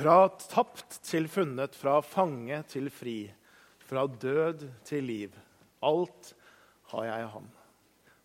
[0.00, 3.26] Fra tapt til funnet, fra fange til fri,
[3.84, 5.34] fra død til liv.
[5.84, 6.30] Alt
[6.94, 7.48] har jeg i ham.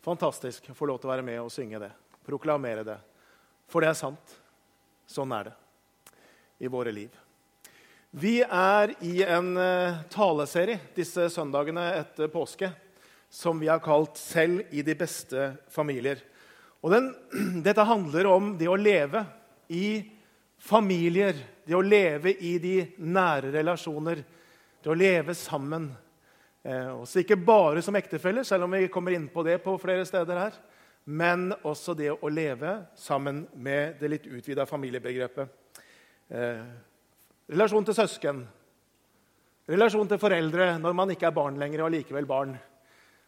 [0.05, 1.89] Fantastisk å få lov til å være med og synge det,
[2.23, 2.95] proklamere det.
[3.67, 4.35] For det er sant.
[5.03, 5.55] Sånn er det
[6.63, 7.09] i våre liv.
[8.15, 12.69] Vi er i en uh, taleserie disse søndagene etter påske
[13.27, 16.23] som vi har kalt 'Selv i de beste familier'.
[16.79, 17.11] Og den,
[17.67, 19.25] dette handler om det å leve
[19.67, 20.07] i
[20.55, 21.35] familier,
[21.65, 24.21] det å leve i de nære relasjoner,
[24.83, 25.89] det å leve sammen.
[26.61, 30.05] Eh, også ikke bare som ektefeller, selv om vi kommer inn på det på flere
[30.05, 30.59] steder her,
[31.05, 35.49] men også det å leve sammen med det litt utvida familiebegrepet.
[36.29, 36.61] Eh,
[37.53, 38.45] relasjon til søsken,
[39.69, 42.55] relasjon til foreldre når man ikke er barn lenger og likevel barn.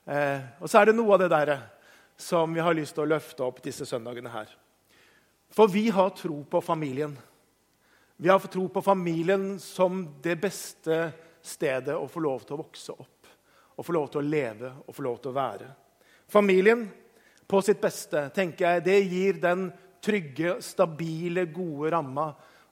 [0.07, 1.53] Eh, og så er det noe av det der
[2.17, 4.49] som vi har lyst til å løfte opp disse søndagene her.
[5.53, 7.13] For vi har tro på familien.
[8.19, 11.11] Vi har tro på familien som det beste
[11.45, 13.27] stedet å få lov til å vokse opp,
[13.77, 15.67] å få lov til å leve og få lov til å være.
[16.25, 16.87] Familien
[17.47, 19.67] på sitt beste tenker jeg, det gir den
[20.01, 22.31] trygge, stabile, gode ramma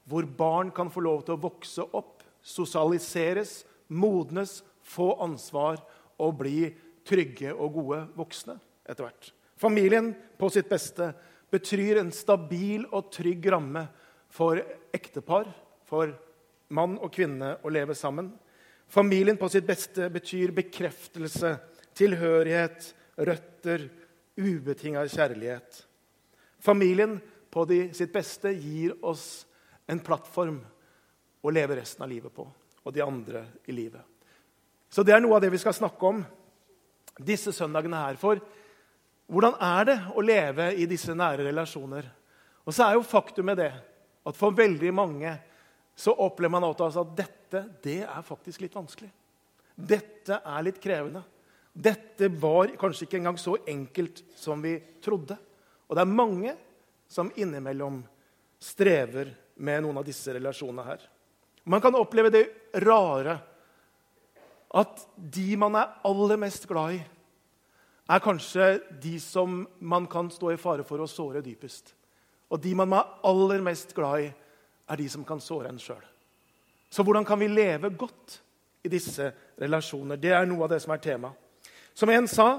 [0.10, 3.60] hvor barn kan få lov til å vokse opp, sosialiseres,
[3.94, 5.78] modnes, få ansvar
[6.22, 6.72] og bli
[7.06, 9.30] trygge og gode voksne etter hvert.
[9.62, 11.12] Familien på sitt beste
[11.54, 13.86] betyr en stabil og trygg ramme
[14.36, 14.60] for
[14.96, 15.48] ektepar,
[15.88, 16.12] for
[16.76, 18.34] mann og kvinne å leve sammen.
[18.92, 21.56] Familien på sitt beste betyr bekreftelse,
[21.96, 23.88] tilhørighet, røtter,
[24.36, 25.80] ubetinga kjærlighet.
[26.60, 27.18] Familien
[27.52, 29.46] på de, sitt beste gir oss
[29.88, 30.60] en plattform
[31.46, 32.44] å leve resten av livet på,
[32.84, 34.02] og de andre i livet.
[34.90, 36.22] Så det er noe av det vi skal snakke om
[37.24, 38.20] disse søndagene her.
[38.20, 38.42] For
[39.32, 42.08] hvordan er det å leve i disse nære relasjoner?
[42.66, 43.72] Og så er jo faktumet det
[44.26, 45.32] at for veldig mange
[45.96, 49.12] så opplever man også at dette det er faktisk litt vanskelig.
[49.76, 51.22] Dette er litt krevende.
[51.72, 55.38] Dette var kanskje ikke engang så enkelt som vi trodde.
[55.88, 56.56] Og det er mange
[57.08, 58.02] som innimellom
[58.60, 61.04] strever med noen av disse relasjonene her.
[61.66, 62.46] Man kan oppleve det
[62.84, 63.38] rare
[64.76, 67.04] at de man er aller mest glad i,
[68.06, 68.66] er kanskje
[69.02, 71.94] de som man kan stå i fare for å såre dypest.
[72.52, 74.30] Og de man er aller mest glad i,
[74.86, 76.04] er de som kan såre en sjøl.
[76.90, 78.40] Så hvordan kan vi leve godt
[78.86, 80.20] i disse relasjoner?
[80.22, 81.32] Det er noe av det som er tema.
[81.98, 82.50] Som en sa,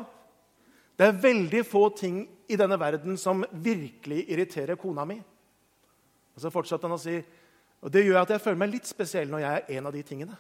[0.96, 5.20] det er veldig få ting i denne verden som virkelig irriterer kona mi.
[6.34, 7.20] Og så fortsatte han å si
[7.84, 10.02] og det gjør at jeg føler meg litt spesiell når jeg er en av de
[10.06, 10.38] tingene.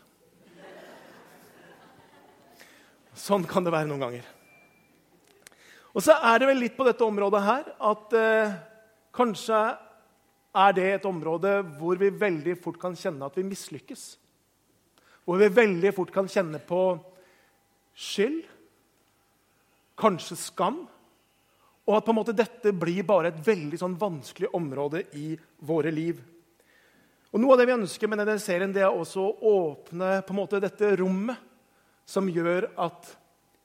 [3.16, 4.24] Sånn kan det være noen ganger.
[5.96, 8.56] Og så er det vel litt på dette området her at eh,
[9.16, 9.60] kanskje
[10.56, 14.04] er det et område hvor vi veldig fort kan kjenne at vi mislykkes.
[15.26, 16.82] Hvor vi veldig fort kan kjenne på
[17.96, 18.44] skyld,
[19.98, 20.84] kanskje skam.
[21.86, 25.34] Og at på en måte dette blir bare et veldig sånn vanskelig område i
[25.66, 26.20] våre liv.
[27.32, 30.34] Og Noe av det vi ønsker med denne serien, det er også å åpne på
[30.34, 31.36] en måte dette rommet
[32.06, 33.10] som gjør at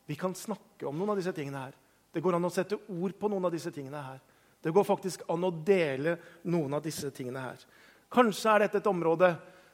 [0.10, 1.76] vi kan snakke om noen av disse tingene her.
[2.12, 4.20] Det går an å sette ord på noen av disse tingene her.
[4.62, 7.64] Det går faktisk an å dele noen av disse tingene her.
[8.12, 9.32] Kanskje er dette et område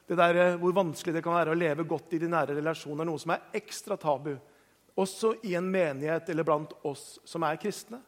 [0.08, 3.04] det der, eh, hvor vanskelig det kan være å leve godt i de nære relasjoner,
[3.04, 4.38] noe som er ekstra tabu,
[4.96, 8.00] også i en menighet eller blant oss som er kristne.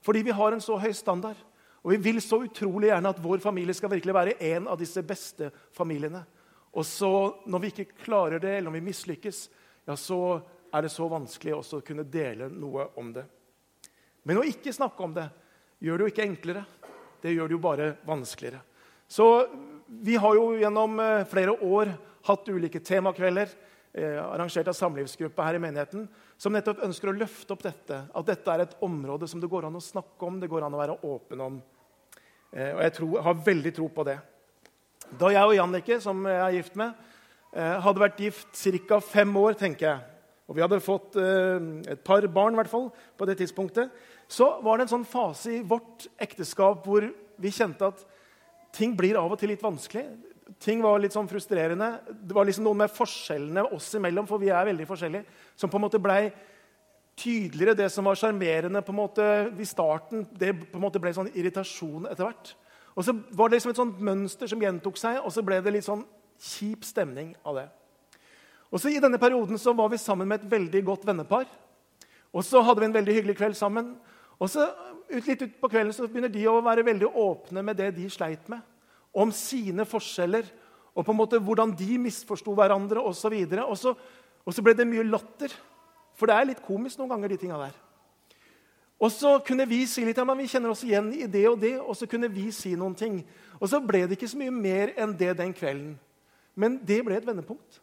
[0.00, 1.36] Fordi vi har en så høy standard.
[1.82, 5.02] Og vi vil så utrolig gjerne at vår familie skal virkelig være en av disse
[5.02, 6.24] beste familiene.
[6.72, 7.10] Og så,
[7.46, 9.48] når vi ikke klarer det, eller når vi mislykkes,
[9.86, 10.40] ja, så
[10.72, 13.24] er det så vanskelig også å kunne dele noe om det.
[14.22, 15.28] Men å ikke snakke om det
[15.82, 16.64] gjør det jo ikke enklere.
[17.22, 18.60] Det gjør det jo bare vanskeligere.
[19.08, 19.26] Så
[19.88, 21.94] vi har jo gjennom eh, flere år
[22.28, 23.48] hatt ulike temakvelder
[23.92, 26.06] eh, arrangert av samlivsgruppa her i menigheten,
[26.38, 28.02] som nettopp ønsker å løfte opp dette.
[28.12, 30.76] At dette er et område som det går an å snakke om, det går an
[30.76, 31.62] å være åpen om.
[32.52, 34.18] Eh, og jeg tror, har veldig tro på det.
[35.18, 37.08] Da jeg og Jannicke, som jeg er gift med,
[37.54, 39.00] eh, hadde vært gift ca.
[39.00, 40.00] fem år, tenker jeg,
[40.48, 43.90] og vi hadde fått eh, et par barn hvert fall, på det tidspunktet,
[44.28, 47.06] så var det en sånn fase i vårt ekteskap hvor
[47.40, 48.02] vi kjente at
[48.76, 50.04] ting blir av og til litt vanskelig.
[50.60, 51.94] Ting var litt sånn frustrerende.
[52.08, 55.80] Det var liksom noe med forskjellene oss imellom, for vi er veldig forskjellige, som på
[55.80, 56.28] en måte blei
[57.18, 57.76] tydeligere.
[57.78, 58.82] Det som var sjarmerende
[59.60, 62.54] i starten, det på en måte ble sånn irritasjon etter hvert.
[62.98, 65.72] Og så var det liksom et sånt mønster som gjentok seg, og så ble det
[65.72, 66.04] litt sånn
[66.38, 67.68] kjip stemning av det.
[68.68, 71.46] Og så I denne perioden så var vi sammen med et veldig godt vennepar.
[72.34, 73.94] Og så hadde vi en veldig hyggelig kveld sammen.
[74.38, 74.68] Og så
[75.08, 78.08] ut, Litt ut på kvelden så begynner de å være veldig åpne med det de
[78.12, 78.60] sleit med.
[79.16, 80.46] Om sine forskjeller
[80.98, 83.34] og på en måte hvordan de misforsto hverandre osv.
[83.34, 83.94] Og, og, så,
[84.44, 85.52] og så ble det mye latter.
[86.18, 87.76] For det er litt komisk noen ganger, de tinga der.
[88.98, 91.60] Og så kunne vi si litt, ja, men vi kjenner oss igjen i det og
[91.62, 93.20] det, og så kunne vi si noen ting.
[93.60, 95.92] Og så ble det ikke så mye mer enn det den kvelden.
[96.58, 97.78] Men det ble et vendepunkt.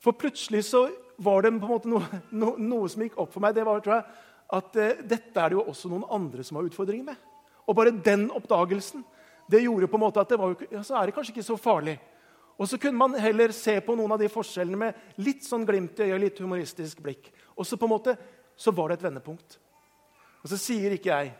[0.00, 0.86] For plutselig så
[1.20, 3.56] var det på en måte noe, no, noe som gikk opp for meg.
[3.58, 4.20] Det var tror jeg,
[4.56, 7.26] at eh, dette er det jo også noen andre som har utfordringer med.
[7.66, 9.04] Og bare den oppdagelsen
[9.50, 11.46] det gjorde på en måte at det var, jo, ja, så er det kanskje ikke
[11.46, 11.96] så farlig.
[12.60, 15.98] Og så kunne man heller se på noen av de forskjellene med litt sånn glimt
[15.98, 17.30] i øyet, litt humoristisk blikk.
[17.56, 18.16] Og så på en måte,
[18.60, 19.56] så var det et vendepunkt.
[20.44, 21.32] Og så sier ikke jeg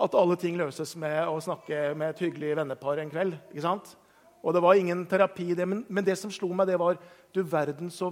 [0.00, 3.36] at alle ting løses med å snakke med et hyggelig vennepar en kveld.
[3.50, 3.92] ikke sant?
[4.40, 6.96] Og det var ingen terapi i det, men, men, det som slo meg, det var
[7.34, 8.08] du verden så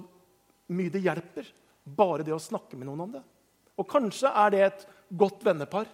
[0.68, 1.48] mye det hjelper.
[1.84, 3.24] Bare det å snakke med noen om det.
[3.78, 4.86] Og kanskje er det et
[5.18, 5.86] godt vennepar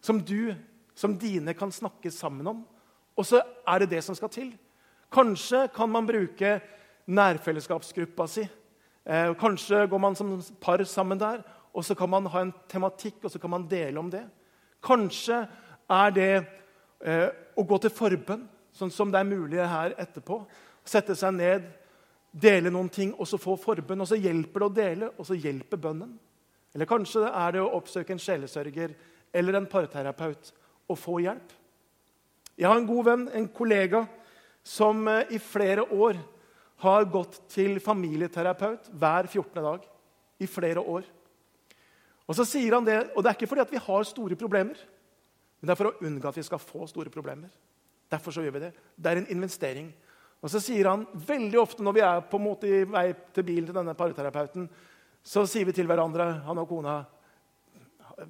[0.00, 0.54] som du,
[0.94, 2.62] som dine, kan snakke sammen om.
[3.16, 4.54] Og så er det det som skal til.
[5.12, 6.58] Kanskje kan man bruke
[7.06, 8.46] nærfellesskapsgruppa si.
[9.06, 11.44] Eh, kanskje går man som par sammen der
[11.76, 14.24] og så kan man ha en tematikk, og så kan man dele om det.
[14.84, 15.42] Kanskje
[15.92, 16.30] er det
[17.04, 20.40] eh, å gå til forbønn, sånn som det er mulig her etterpå.
[20.88, 21.66] Sette seg ned,
[22.32, 24.00] dele noen ting, og så få forbønn.
[24.00, 26.16] Og så hjelper det å dele, og så hjelper bønnen.
[26.76, 28.92] Eller kanskje er det å oppsøke en sjelesørger
[29.32, 30.50] eller en parterapeut
[30.92, 31.54] og få hjelp.
[32.56, 34.02] Jeg har en god venn, en kollega,
[34.66, 36.18] som eh, i flere år
[36.84, 39.62] har gått til familieterapeut hver 14.
[39.64, 39.86] dag.
[40.36, 41.06] I flere år.
[42.28, 44.76] Og så sier han det, og det er ikke fordi vi har store problemer,
[45.56, 47.48] men det er for å unngå at vi skal få store problemer.
[48.12, 48.74] Derfor så gjør vi det.
[48.92, 49.88] Det er en investering.
[50.44, 53.46] Og så sier han veldig ofte når vi er på en måte i vei til
[53.48, 54.68] bilen til denne parterapeuten,
[55.26, 57.00] så sier vi til hverandre, han og kona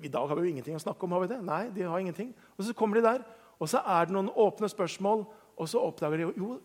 [0.01, 1.13] I dag har vi jo ingenting å snakke om.
[1.13, 1.43] har vi det?
[1.45, 2.33] Nei, de har ingenting.
[2.57, 3.27] Og så kommer de der,
[3.61, 5.27] og så er det noen åpne spørsmål,
[5.57, 6.57] og så oppdager de jo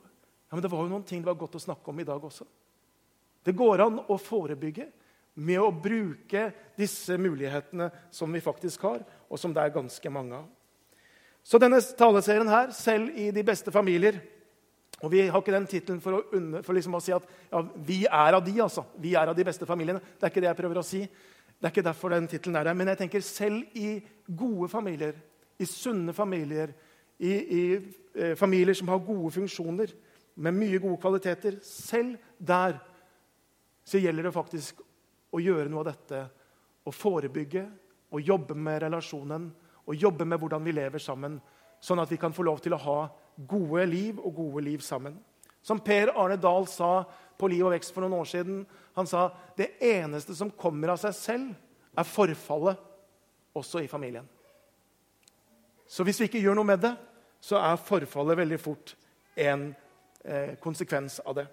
[0.51, 2.23] ja, men det var jo noen ting det var godt å snakke om i dag
[2.27, 2.43] også.
[3.43, 4.89] Det går an å forebygge
[5.39, 10.41] med å bruke disse mulighetene som vi faktisk har, og som det er ganske mange
[10.41, 10.49] av.
[11.43, 14.19] Så denne taleserien her, 'Selv i de beste familier'
[15.01, 18.03] og Vi har ikke den tittelen for, å, for liksom å si at ja, vi
[18.05, 18.83] er av de, altså.
[19.01, 19.99] Vi er av de beste familiene.
[19.99, 21.01] Det er ikke det jeg prøver å si.
[21.01, 22.77] Det er ikke derfor den tittelen er der.
[22.77, 23.95] Men jeg tenker selv i
[24.25, 25.17] gode familier,
[25.57, 26.73] i sunne familier,
[27.21, 27.63] i, i
[28.13, 29.93] eh, familier som har gode funksjoner,
[30.41, 32.77] med mye gode kvaliteter Selv der
[33.83, 34.79] så gjelder det faktisk
[35.35, 36.21] å gjøre noe av dette.
[36.87, 37.65] Å forebygge
[38.11, 39.49] og jobbe med relasjonen
[39.85, 41.39] og jobbe med hvordan vi lever sammen.
[41.81, 42.97] Sånn at vi kan få lov til å ha
[43.35, 45.17] gode liv og gode liv sammen.
[45.61, 47.03] Som Per Arne Dahl sa
[47.37, 48.63] på Liv og vekst for noen år siden.
[48.97, 51.51] Han sa det eneste som kommer av seg selv,
[51.91, 52.79] er forfallet
[53.57, 54.27] også i familien.
[55.91, 56.93] Så hvis vi ikke gjør noe med det,
[57.43, 58.93] så er forfallet veldig fort
[59.35, 59.71] en
[60.23, 61.47] eh, konsekvens av det.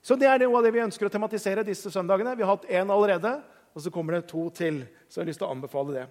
[0.00, 2.36] Så Det er noe av det vi ønsker å tematisere disse søndagene.
[2.38, 3.34] Vi har hatt én allerede,
[3.74, 4.86] og så kommer det to til.
[5.08, 6.06] Så jeg har lyst til å anbefale det.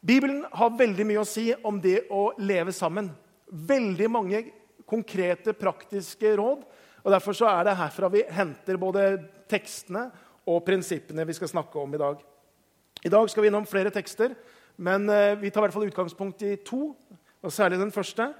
[0.00, 3.10] Bibelen har veldig mye å si om det å leve sammen.
[3.48, 4.42] Veldig mange
[4.88, 6.64] konkrete, praktiske råd.
[7.04, 9.04] og Derfor så er det herfra vi henter både
[9.48, 10.08] tekstene
[10.48, 12.20] og prinsippene vi skal snakke om i dag.
[13.04, 14.34] I dag skal vi innom flere tekster,
[14.76, 16.96] men eh, vi tar i hvert fall utgangspunkt i to.
[17.42, 18.32] og Særlig den første.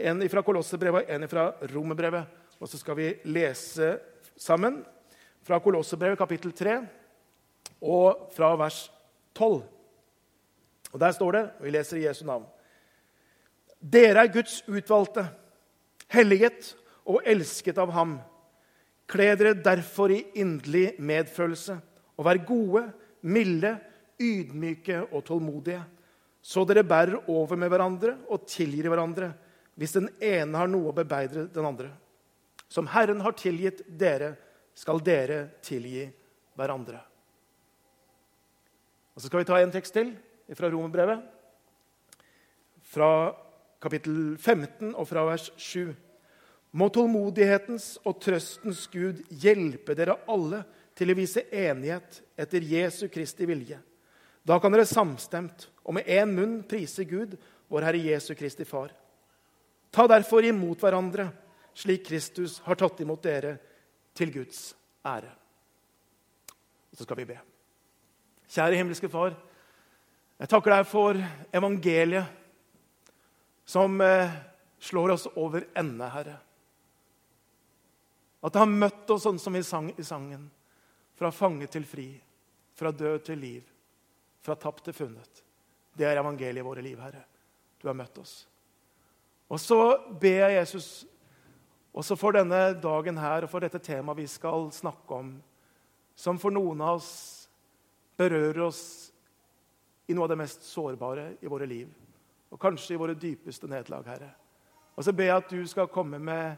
[0.00, 2.24] En fra Kolossebrevet og en fra Romerbrevet.
[2.60, 3.98] Og så skal vi lese
[4.36, 4.80] sammen
[5.46, 6.80] fra Kolossebrevet kapittel 3
[7.80, 8.90] og fra vers
[9.34, 9.62] 12.
[10.92, 12.44] Og Der står det, og vi leser i Jesu navn
[13.80, 15.24] Dere er Guds utvalgte,
[16.12, 16.74] helliget
[17.08, 18.18] og elsket av ham.
[19.10, 21.78] Kle dere derfor i inderlig medfølelse
[22.20, 22.84] og vær gode,
[23.24, 23.72] milde,
[24.20, 25.80] ydmyke og tålmodige,
[26.40, 29.32] så dere bærer over med hverandre og tilgir hverandre
[29.80, 31.90] hvis den ene har noe å bebeidre den andre.
[32.68, 34.34] Som Herren har tilgitt dere,
[34.76, 36.04] skal dere tilgi
[36.56, 37.00] hverandre.
[39.16, 40.12] Og Så skal vi ta en tekst til
[40.56, 41.24] fra Romerbrevet.
[42.92, 43.10] Fra
[43.80, 45.90] kapittel 15 og fra vers 7.
[46.76, 50.62] Må tålmodighetens og trøstens Gud hjelpe dere alle
[50.94, 53.80] til å vise enighet etter Jesu Kristi vilje.
[54.46, 57.36] Da kan dere samstemt og med én munn prise Gud,
[57.70, 58.92] vår Herre Jesu Kristi Far.
[59.90, 61.28] Ta derfor imot hverandre
[61.74, 63.56] slik Kristus har tatt imot dere,
[64.14, 64.72] til Guds
[65.06, 65.30] ære.
[66.92, 67.36] Så skal vi be.
[68.50, 69.36] Kjære himmelske Far.
[70.40, 71.20] Jeg takker deg for
[71.54, 72.39] evangeliet
[73.70, 74.30] som eh,
[74.78, 76.36] slår oss over ende, Herre.
[78.40, 80.48] At det har møtt oss sånn som vi sang i sangen.
[81.14, 82.08] Fra fange til fri,
[82.74, 83.68] fra død til liv,
[84.42, 85.44] fra tapt til funnet.
[85.94, 87.22] Det er evangeliet i våre liv, Herre.
[87.78, 88.34] Du har møtt oss.
[89.46, 89.78] Og så
[90.18, 90.90] ber jeg Jesus
[91.90, 95.32] Også for denne dagen her og for dette temaet vi skal snakke om,
[96.14, 97.08] som for noen av oss
[98.14, 98.82] berører oss
[100.06, 101.90] i noe av det mest sårbare i våre liv.
[102.50, 104.30] Og kanskje i våre dypeste nederlag, Herre.
[104.96, 106.56] Og så ber jeg at du skal komme med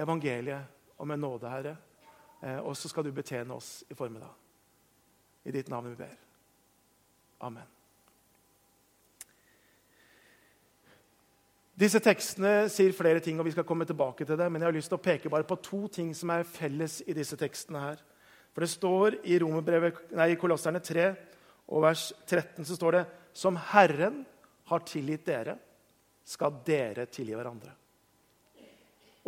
[0.00, 0.64] evangeliet
[0.98, 1.76] og med nåde, Herre.
[2.42, 4.32] Eh, og så skal du betjene oss i formiddag.
[5.44, 6.16] I ditt navn vi ber.
[7.44, 7.68] Amen.
[11.74, 14.46] Disse tekstene sier flere ting, og vi skal komme tilbake til det.
[14.46, 17.16] Men jeg har lyst til å peke bare på to ting som er felles i
[17.16, 17.80] disse tekstene.
[17.80, 18.02] her.
[18.54, 19.38] For det står i,
[20.14, 21.08] nei, i Kolosserne 3
[21.66, 24.22] og vers 13 så står det som Herren
[24.70, 25.56] har tilgitt dere,
[26.24, 27.72] skal dere tilgi hverandre.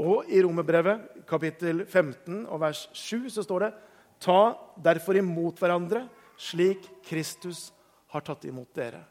[0.00, 3.74] Og i Romerbrevet kapittel 15 og vers 7 så står det
[4.20, 4.40] Ta
[4.80, 6.06] derfor imot hverandre
[6.40, 7.70] slik Kristus
[8.12, 9.02] har tatt imot dere.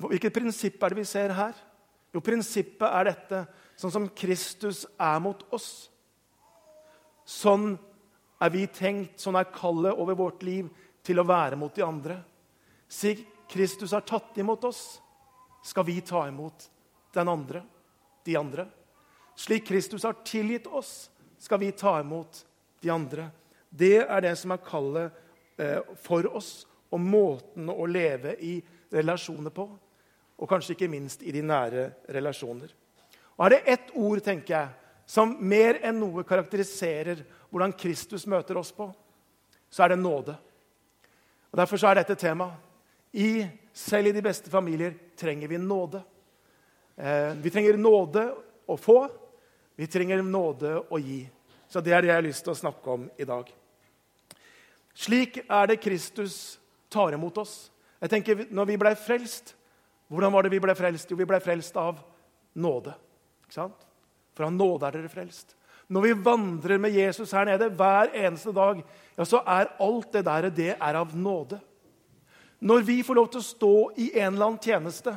[0.00, 1.56] Hvilket prinsipp er det vi ser her?
[2.12, 3.40] Jo, prinsippet er dette.
[3.78, 5.88] Sånn som Kristus er mot oss.
[7.24, 7.74] Sånn
[8.40, 10.70] er vi tenkt, sånn er kallet over vårt liv
[11.04, 12.16] til å være mot de andre.
[12.90, 15.00] Slik Kristus har tatt imot oss,
[15.62, 16.70] skal vi ta imot
[17.12, 17.62] den andre,
[18.24, 18.66] de andre.
[19.34, 22.44] Slik Kristus har tilgitt oss, skal vi ta imot
[22.80, 23.30] de andre.
[23.68, 25.18] Det er det som er kallet
[25.58, 28.56] eh, for oss, og måten å leve i
[28.90, 29.66] relasjoner på.
[30.40, 32.70] Og kanskje ikke minst i de nære relasjoner.
[33.36, 34.68] Og Er det ett ord tenker jeg,
[35.06, 38.86] som mer enn noe karakteriserer hvordan Kristus møter oss på,
[39.70, 40.36] så er det nåde.
[41.50, 42.52] Og Derfor er dette tema.
[43.12, 46.02] I, selv i de beste familier trenger vi nåde.
[46.96, 48.26] Eh, vi trenger nåde
[48.66, 49.08] å få,
[49.76, 51.22] vi trenger nåde å gi.
[51.70, 53.50] Så det er det jeg har lyst til å snakke om i dag.
[54.94, 56.58] Slik er det Kristus
[56.90, 57.70] tar imot oss.
[58.00, 59.54] Jeg tenker, når vi ble frelst,
[60.10, 61.10] Hvordan var det vi ble frelst?
[61.12, 62.00] Jo, vi ble frelst av
[62.58, 62.96] nåde.
[63.44, 63.86] Ikke sant?
[64.34, 65.54] For av nåde er dere frelst.
[65.90, 68.80] Når vi vandrer med Jesus her nede hver eneste dag,
[69.14, 71.60] ja, så er alt det der det er av nåde.
[72.60, 75.14] Når vi får lov til å stå i en eller annen tjeneste,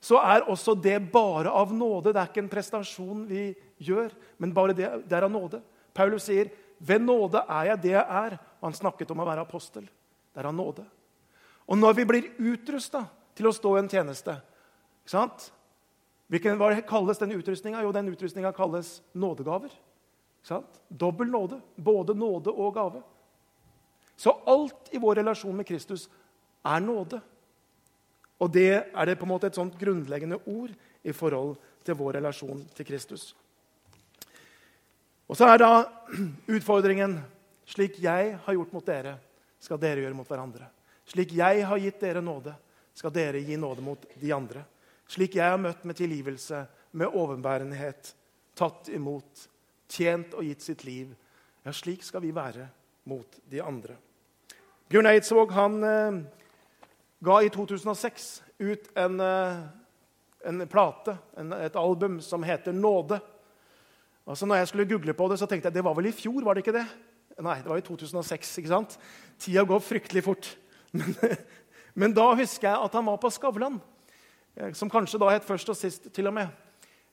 [0.00, 2.12] så er også det bare av nåde.
[2.14, 3.50] Det er ikke en prestasjon vi
[3.82, 5.60] gjør, men bare det, det er av nåde.
[5.94, 6.50] Paulus sier,
[6.80, 9.82] 'Ved nåde er jeg det jeg er.' Og han snakket om å være apostel.
[9.82, 10.84] Det er av nåde.
[11.68, 14.40] Og når vi blir utrusta til å stå i en tjeneste
[15.00, 15.52] ikke sant?
[16.30, 17.82] Hvilken, hva kalles den utrustninga?
[17.82, 19.72] Jo, den utrustninga kalles nådegaver.
[20.88, 21.60] Dobbel nåde.
[21.76, 23.02] Både nåde og gave.
[24.16, 26.08] Så alt i vår relasjon med Kristus
[26.66, 27.20] er nåde.
[28.40, 30.72] Og det er det på en måte et sånt grunnleggende ord
[31.04, 33.30] i forhold til vår relasjon til Kristus.
[35.30, 35.72] Og så er da
[36.56, 37.20] utfordringen
[37.70, 39.14] slik jeg har gjort mot dere,
[39.60, 40.66] skal dere gjøre mot hverandre.
[41.06, 42.54] Slik jeg har gitt dere nåde,
[42.96, 44.64] skal dere gi nåde mot de andre.
[45.10, 48.12] Slik jeg har møtt med tilgivelse, med overbærenhet,
[48.58, 49.46] tatt imot,
[49.90, 51.12] tjent og gitt sitt liv.
[51.64, 52.66] Ja, slik skal vi være
[53.10, 53.96] mot de andre.
[54.90, 56.20] Bjørn Eidsvåg han eh,
[57.20, 59.56] ga i 2006 ut en, eh,
[60.44, 63.20] en plate, en, et album, som heter 'Nåde'.
[64.26, 66.44] Altså, når jeg skulle google på det, så tenkte jeg det var vel i fjor?
[66.44, 66.86] var det ikke det?
[67.40, 68.58] Nei, det var i 2006.
[68.58, 68.98] ikke sant?
[69.38, 70.56] Tida går fryktelig fort.
[70.92, 71.14] Men,
[71.94, 73.80] men da husker jeg at han var på Skavlan,
[74.56, 76.12] eh, som kanskje da het Først og sist.
[76.12, 76.48] til Og med.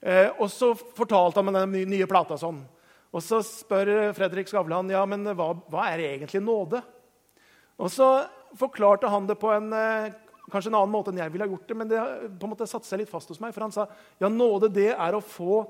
[0.01, 2.65] Eh, og så fortalte han om den nye plata sånn.
[3.13, 6.81] Og så spør Fredrik Skavlan ja, men hva, hva er egentlig nåde.
[7.77, 8.27] Og så
[8.59, 10.15] forklarte han det på en eh,
[10.51, 11.99] kanskje en annen måte enn jeg ville ha gjort det, men det
[12.39, 13.53] på en måte satte seg litt fast hos meg.
[13.55, 13.87] For han sa
[14.21, 15.61] ja, nåde det er å få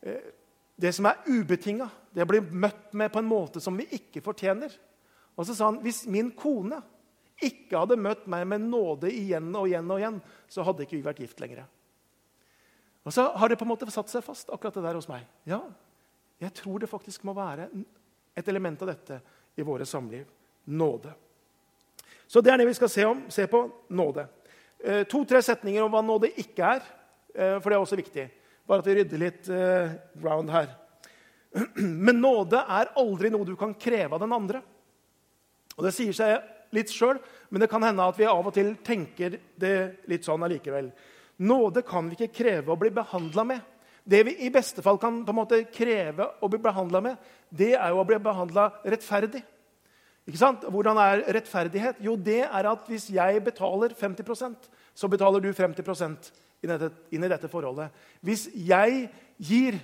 [0.00, 0.32] eh,
[0.76, 1.88] det som er ubetinga.
[2.12, 4.72] Det blir møtt med på en måte som vi ikke fortjener.
[5.36, 6.80] Og så sa han hvis min kone
[7.44, 11.04] ikke hadde møtt meg med nåde igjen og igjen, og igjen, så hadde ikke vi
[11.04, 11.66] vært gift lenger.
[13.06, 15.26] Og så har det på en måte satt seg fast, akkurat det der hos meg.
[15.46, 15.60] Ja,
[16.40, 17.68] jeg tror det faktisk må være
[18.36, 19.20] et element av dette
[19.56, 20.24] i våre samliv.
[20.72, 21.12] Nåde.
[22.26, 23.62] Så det er det vi skal se, om, se på.
[23.88, 24.26] Nåde.
[24.82, 26.82] Eh, To-tre setninger om hva nåde ikke er,
[27.34, 28.26] eh, for det er også viktig.
[28.66, 30.72] Bare at vi rydder litt eh, ground her.
[32.06, 34.62] Men nåde er aldri noe du kan kreve av den andre.
[35.76, 37.18] Og Det sier seg litt sjøl,
[37.48, 39.76] men det kan hende at vi av og til tenker det
[40.10, 40.88] litt sånn allikevel.
[41.46, 43.60] Nåde kan vi ikke kreve å bli behandla med.
[44.06, 47.74] Det vi i beste fall kan på en måte kreve å bli behandla med, det
[47.74, 49.42] er jo å bli behandla rettferdig.
[50.26, 50.64] Ikke sant?
[50.66, 52.00] Hvordan er rettferdighet?
[52.02, 54.66] Jo, det er at hvis jeg betaler 50%
[54.96, 56.30] så betaler du 50%
[56.64, 57.92] inn i dette forholdet.
[58.24, 59.76] Hvis jeg gir,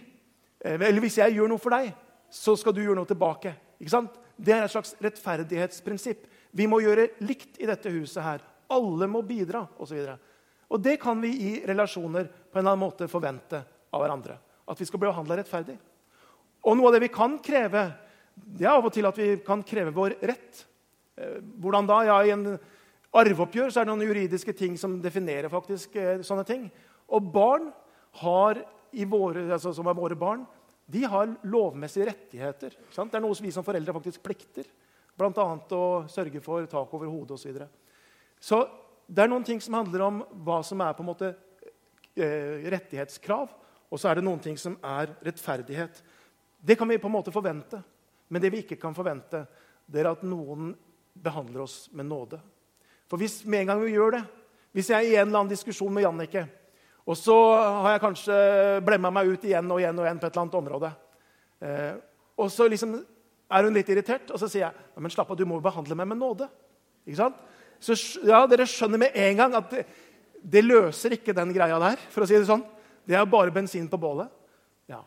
[0.65, 1.93] eh, eller hvis jeg gjør noe for deg,
[2.33, 3.53] så skal du gjøre noe tilbake.
[3.79, 4.17] Ikke sant?
[4.41, 6.25] Det er et slags rettferdighetsprinsipp.
[6.57, 8.41] Vi må gjøre likt i dette huset her.
[8.73, 10.01] Alle må bidra, osv.
[10.01, 10.33] Og,
[10.73, 13.61] og det kan vi i relasjoner på en eller annen måte forvente
[13.93, 14.39] av hverandre.
[14.65, 15.77] At vi skal bli behandla rettferdig.
[16.65, 17.85] Og noe av det vi kan kreve,
[18.35, 20.65] det er av og til at vi kan kreve vår rett.
[21.17, 22.01] Eh, hvordan da?
[22.09, 22.47] Ja, I en
[23.13, 26.67] arveoppgjør så er det noen juridiske ting som definerer faktisk eh, sånne ting.
[27.13, 27.71] Og barn
[28.23, 28.63] har
[29.09, 30.45] våre, altså, som er våre barn,
[30.93, 32.75] de har lovmessige rettigheter.
[32.93, 34.67] Det er noe som vi som foreldre faktisk plikter.
[35.17, 35.47] Bl.a.
[35.77, 37.43] å sørge for tak over hodet osv.
[37.43, 37.69] Så, videre.
[38.41, 38.61] så
[39.07, 41.31] det er noen ting som handler om hva som er på en måte
[42.17, 43.53] eh, rettighetskrav,
[43.93, 46.01] og så er det noen ting som er rettferdighet.
[46.63, 47.83] Det kan vi på en måte forvente.
[48.33, 49.45] Men det vi ikke kan forvente,
[49.85, 50.73] det er at noen
[51.13, 52.39] behandler oss med nåde.
[53.11, 54.23] For hvis med en gang vi gjør det,
[54.73, 56.47] hvis jeg er i en eller annen diskusjon med Jannicke,
[57.05, 57.35] og så
[57.85, 58.37] har jeg kanskje
[58.87, 60.93] blemma meg ut igjen og igjen og igjen på et eller annet område,
[61.61, 61.93] eh,
[62.41, 62.95] og så liksom
[63.53, 65.99] er hun litt irritert, og så sier jeg ja, men slapp av, du må behandle
[65.99, 66.49] meg med nåde.
[67.05, 67.43] Ikke sant?
[67.83, 69.83] Så ja, Dere skjønner med en gang at det,
[70.41, 72.01] det løser ikke den greia der.
[72.11, 72.65] for å si Det sånn.
[73.05, 74.31] Det er bare bensin på bålet.
[74.89, 75.03] Ja.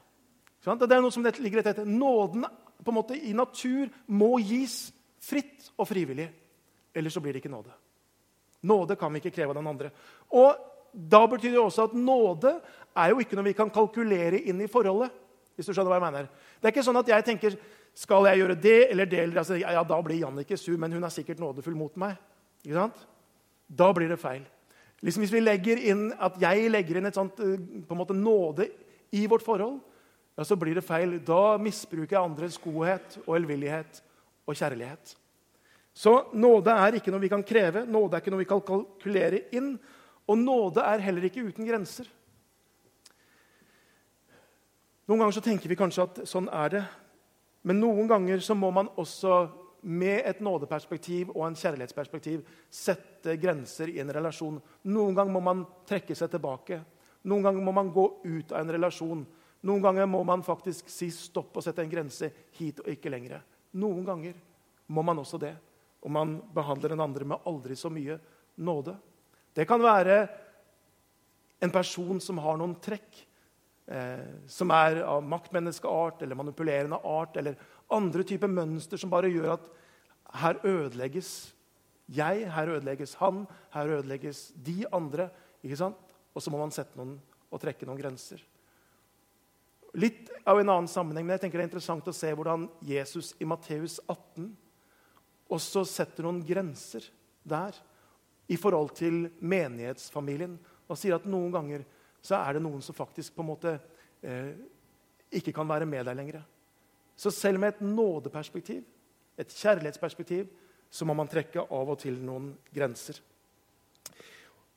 [0.61, 1.87] Det er noe som ligger etter.
[1.87, 2.45] Nåden
[2.85, 4.93] på en måte i natur må gis
[5.25, 6.29] fritt og frivillig.
[6.95, 7.73] Ellers så blir det ikke nåde.
[8.65, 9.91] Nåde kan vi ikke kreve av den andre.
[10.29, 12.53] Og Da betyr det også at nåde
[12.95, 15.11] er jo ikke noe vi kan kalkulere inn i forholdet.
[15.55, 16.29] hvis du skjønner hva jeg mener.
[16.59, 17.57] Det er ikke sånn at jeg tenker
[17.95, 19.19] skal jeg gjøre det eller det.
[19.19, 22.15] Eller, altså, ja, Da blir Jannicke sur, men hun er sikkert nådefull mot meg.
[22.63, 23.07] Ikke sant?
[23.67, 24.45] Da blir det feil.
[25.01, 28.15] Liksom Hvis vi legger inn at jeg legger inn et sånt eh, på en måte
[28.15, 28.69] nåde
[29.11, 29.79] i vårt forhold,
[30.35, 31.17] ja, så blir det feil.
[31.23, 34.01] Da misbruker jeg andres godhet og elvillighet
[34.45, 35.15] og kjærlighet.
[35.95, 39.45] Så nåde er ikke noe vi kan kreve, nåde er ikke noe vi kan kalkulere
[39.55, 39.77] inn.
[40.27, 42.09] Og nåde er heller ikke uten grenser.
[45.05, 46.83] Noen ganger så tenker vi kanskje at sånn er det.
[47.65, 49.45] Men noen ganger så må man også
[49.85, 52.41] med et nådeperspektiv og en kjærlighetsperspektiv
[52.73, 54.57] sette grenser i en relasjon.
[54.89, 56.81] Noen ganger må man trekke seg tilbake.
[57.29, 59.21] Noen ganger må man gå ut av en relasjon.
[59.65, 62.29] Noen ganger må man faktisk si stopp og sette en grense
[62.59, 63.41] hit og ikke lenger.
[63.81, 64.37] Noen ganger
[64.93, 65.55] må man også det.
[66.05, 68.19] Og man behandler den andre med aldri så mye
[68.61, 68.93] nåde.
[69.55, 70.19] Det kan være
[71.65, 73.17] en person som har noen trekk
[73.89, 77.57] eh, som er av maktmenneskeart eller manipulerende art, eller
[77.95, 79.69] andre typer mønster som bare gjør at
[80.41, 81.31] her ødelegges
[82.11, 85.31] jeg, her ødelegges han, her ødelegges de andre.
[85.63, 85.97] ikke sant?
[86.35, 87.15] Og så må man sette noen
[87.49, 88.43] og trekke noen grenser.
[89.95, 93.33] Litt av en annen sammenheng, men jeg tenker det er interessant å se hvordan Jesus
[93.39, 94.49] i Matteus 18
[95.55, 97.05] også setter noen grenser
[97.45, 97.77] der
[98.51, 100.57] i forhold til menighetsfamilien.
[100.89, 101.85] Og sier at noen ganger
[102.25, 103.75] så er det noen som faktisk på en måte
[104.25, 104.51] eh,
[105.37, 106.43] ikke kan være med deg lenger.
[107.15, 108.83] Så selv med et nådeperspektiv,
[109.39, 110.49] et kjærlighetsperspektiv,
[110.89, 113.17] så må man trekke av og til noen grenser.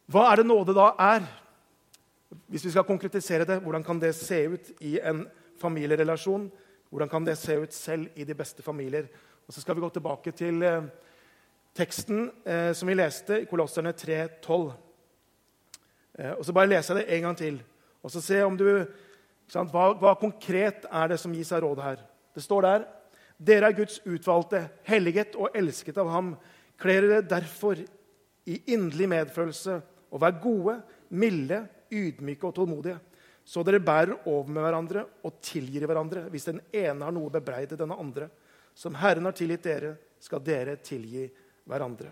[0.08, 1.26] Hva er det nåde da er?
[2.28, 5.24] Hvis vi skal konkretisere det, hvordan kan det se ut i en
[5.60, 6.50] familierelasjon?
[6.90, 9.08] Hvordan kan det se ut selv i de beste familier?
[9.46, 10.82] Og Så skal vi gå tilbake til eh,
[11.74, 14.72] teksten eh, som vi leste i Kolosserne 3,12.
[16.18, 17.62] Eh, og så bare leser jeg det en gang til.
[18.02, 18.84] Og så se om du,
[19.48, 22.04] sant, hva, hva, konkret er det som gis av råd her.
[22.34, 22.86] Det står der
[23.38, 26.32] dere er Guds utvalgte, helliget og elsket av ham.
[26.78, 32.98] Kler dere derfor i inderlig medfølelse og vær gode, milde, ydmyke og tålmodige,
[33.48, 37.32] så dere bærer over med hverandre og tilgir hverandre hvis den ene har noe å
[37.32, 38.28] bebreide denne andre.
[38.76, 41.24] Som Herren har tilgitt dere, skal dere tilgi
[41.68, 42.10] hverandre.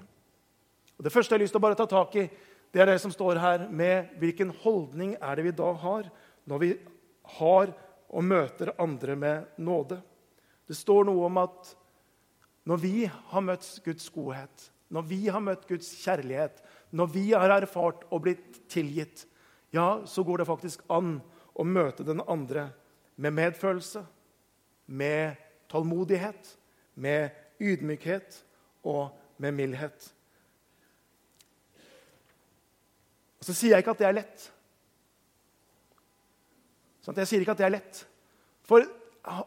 [0.97, 2.25] Og det første jeg har lyst til å bare ta tak i,
[2.73, 6.09] det er det som står her med hvilken holdning er det vi da har
[6.49, 6.71] når vi
[7.37, 7.73] har
[8.07, 10.01] og møter andre med nåde.
[10.67, 11.73] Det står noe om at
[12.67, 17.53] når vi har møtt Guds godhet, når vi har møtt Guds kjærlighet, når vi har
[17.61, 19.27] erfart og blitt tilgitt,
[19.75, 21.19] ja, så går det faktisk an
[21.57, 22.69] å møte den andre
[23.17, 24.05] med medfølelse,
[24.87, 25.37] med
[25.69, 26.53] tålmodighet,
[26.95, 28.43] med ydmykhet
[28.87, 30.13] og med mildhet.
[33.41, 34.51] Og Så sier jeg ikke at det er lett.
[37.05, 38.05] Sånn jeg sier ikke at det er lett.
[38.67, 38.87] For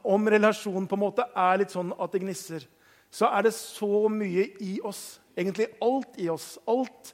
[0.08, 2.66] om relasjonen på en måte er litt sånn at det gnisser,
[3.12, 7.14] så er det så mye i oss, egentlig alt i oss, alt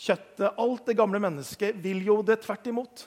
[0.00, 3.02] Kjøttet, alt det gamle mennesket, vil jo det tvert imot.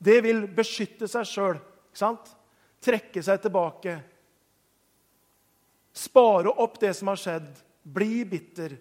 [0.00, 1.60] Det vil beskytte seg sjøl,
[2.80, 3.94] trekke seg tilbake.
[5.94, 7.50] Spare opp det som har skjedd,
[7.82, 8.74] bli bitter.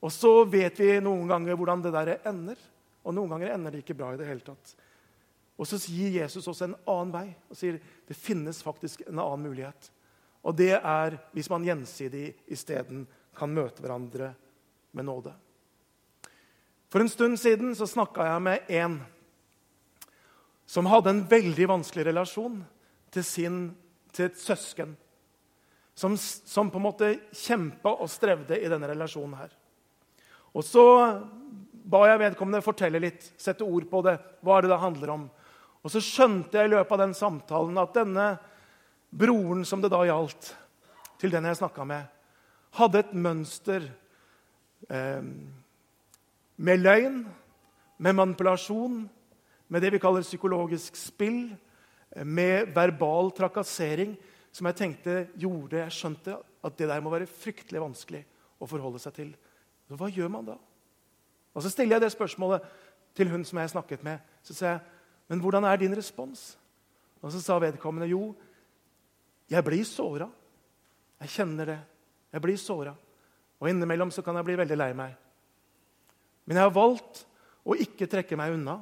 [0.00, 2.60] Og så vet vi noen ganger hvordan det der ender.
[3.04, 4.74] Og noen ganger ender det ikke bra i det hele tatt.
[5.60, 7.76] Og så sier Jesus oss en annen vei og sier
[8.08, 9.90] det finnes faktisk en annen mulighet.
[10.40, 13.04] Og det er hvis man gjensidig isteden
[13.36, 14.32] kan møte hverandre
[14.96, 15.34] med nåde.
[16.90, 18.98] For en stund siden så snakka jeg med en
[20.70, 22.60] som hadde en veldig vanskelig relasjon
[23.14, 23.60] til, sin,
[24.14, 24.96] til et søsken
[25.94, 29.50] som, som, på en måte kjempa og strevde i denne relasjonen her.
[30.56, 30.84] Og så
[31.90, 34.16] ba jeg vedkommende fortelle litt, sette ord på det.
[34.40, 35.26] Hva er det det handler om?
[35.80, 38.26] Og så skjønte jeg i løpet av den samtalen at denne
[39.10, 40.54] broren som det da gjaldt,
[41.20, 42.06] til den jeg snakka med,
[42.78, 43.84] hadde et mønster
[44.88, 45.20] eh,
[46.60, 47.22] med løgn,
[47.98, 49.02] med manipulasjon,
[49.68, 51.48] med det vi kaller psykologisk spill,
[52.24, 54.16] med verbal trakassering,
[54.52, 56.34] som jeg tenkte gjorde Jeg skjønte
[56.66, 58.24] at det der må være fryktelig vanskelig
[58.58, 59.28] å forholde seg til.
[59.86, 60.56] Så hva gjør man da?
[61.54, 62.66] Og Så stiller jeg det spørsmålet
[63.14, 64.18] til hun som jeg snakket med.
[64.42, 64.80] Så sier jeg,
[65.28, 66.56] 'Men hvordan er din respons?'
[67.22, 68.34] Og så sa vedkommende, 'Jo,
[69.50, 70.30] jeg blir såra.
[71.20, 71.80] Jeg kjenner det.
[72.32, 72.94] Jeg blir såra.
[73.60, 75.16] Og innimellom så kan jeg bli veldig lei meg.
[76.50, 77.20] Men jeg har valgt
[77.62, 78.80] å ikke trekke meg unna.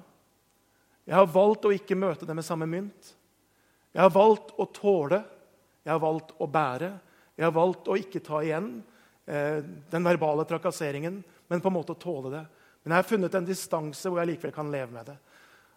[1.04, 3.10] Jeg har valgt å ikke møte det med samme mynt.
[3.92, 5.18] Jeg har valgt å tåle.
[5.84, 6.88] Jeg har valgt å bære.
[7.36, 8.70] Jeg har valgt å ikke ta igjen
[9.28, 9.60] eh,
[9.92, 12.42] den verbale trakasseringen, men på en måte å tåle det.
[12.80, 15.20] Men jeg har funnet en distanse hvor jeg likevel kan leve med det.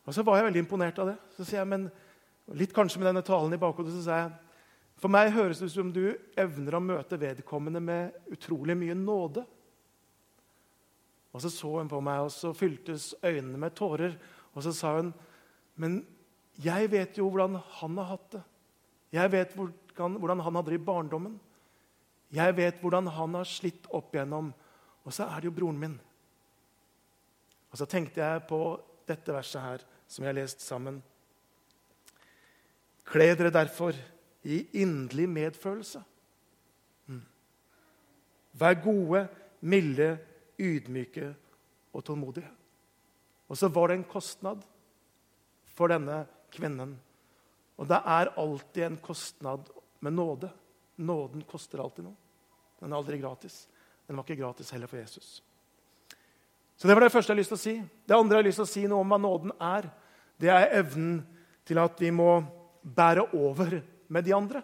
[0.07, 1.19] Og så var jeg veldig imponert av det.
[1.35, 1.89] Så sier jeg, men
[2.55, 4.31] litt kanskje med denne talen i bakhodet, så sier jeg
[5.01, 6.05] for meg høres det ut som du
[6.39, 9.43] evner å møte vedkommende med utrolig mye nåde.
[11.33, 14.17] Og Så så hun på meg, og så fyltes øynene med tårer.
[14.53, 15.13] Og så sa hun,
[15.75, 16.05] 'Men
[16.63, 18.43] jeg vet jo hvordan han har hatt det.'
[19.11, 19.53] 'Jeg vet
[19.95, 21.39] hvordan han hadde det i barndommen.'
[22.31, 24.53] 'Jeg vet hvordan han har slitt opp igjennom.'
[25.05, 25.99] Og så er det jo broren min.
[27.71, 31.01] Og så tenkte jeg på dette verset her, som jeg har lest sammen.
[33.05, 33.95] Kle dere derfor
[34.43, 36.03] i inderlig medfølelse.
[37.07, 37.23] Mm.
[38.53, 39.27] Vær gode,
[39.61, 40.19] milde,
[40.61, 41.31] ydmyke
[41.91, 42.49] og tålmodige.
[43.51, 44.63] Og så var det en kostnad
[45.75, 46.95] for denne kvinnen.
[47.81, 49.69] Og det er alltid en kostnad
[49.99, 50.51] med nåde.
[51.01, 52.17] Nåden koster alltid noe.
[52.79, 53.65] Den er aldri gratis.
[54.07, 55.41] Den var ikke gratis heller for Jesus.
[56.77, 57.75] Så Det var det første jeg har lyst til å si.
[58.07, 59.89] Det andre jeg har lyst til å si noe om hva nåden er,
[60.41, 61.19] det er evnen
[61.67, 62.39] til at vi må
[62.81, 64.63] bære over med de andre.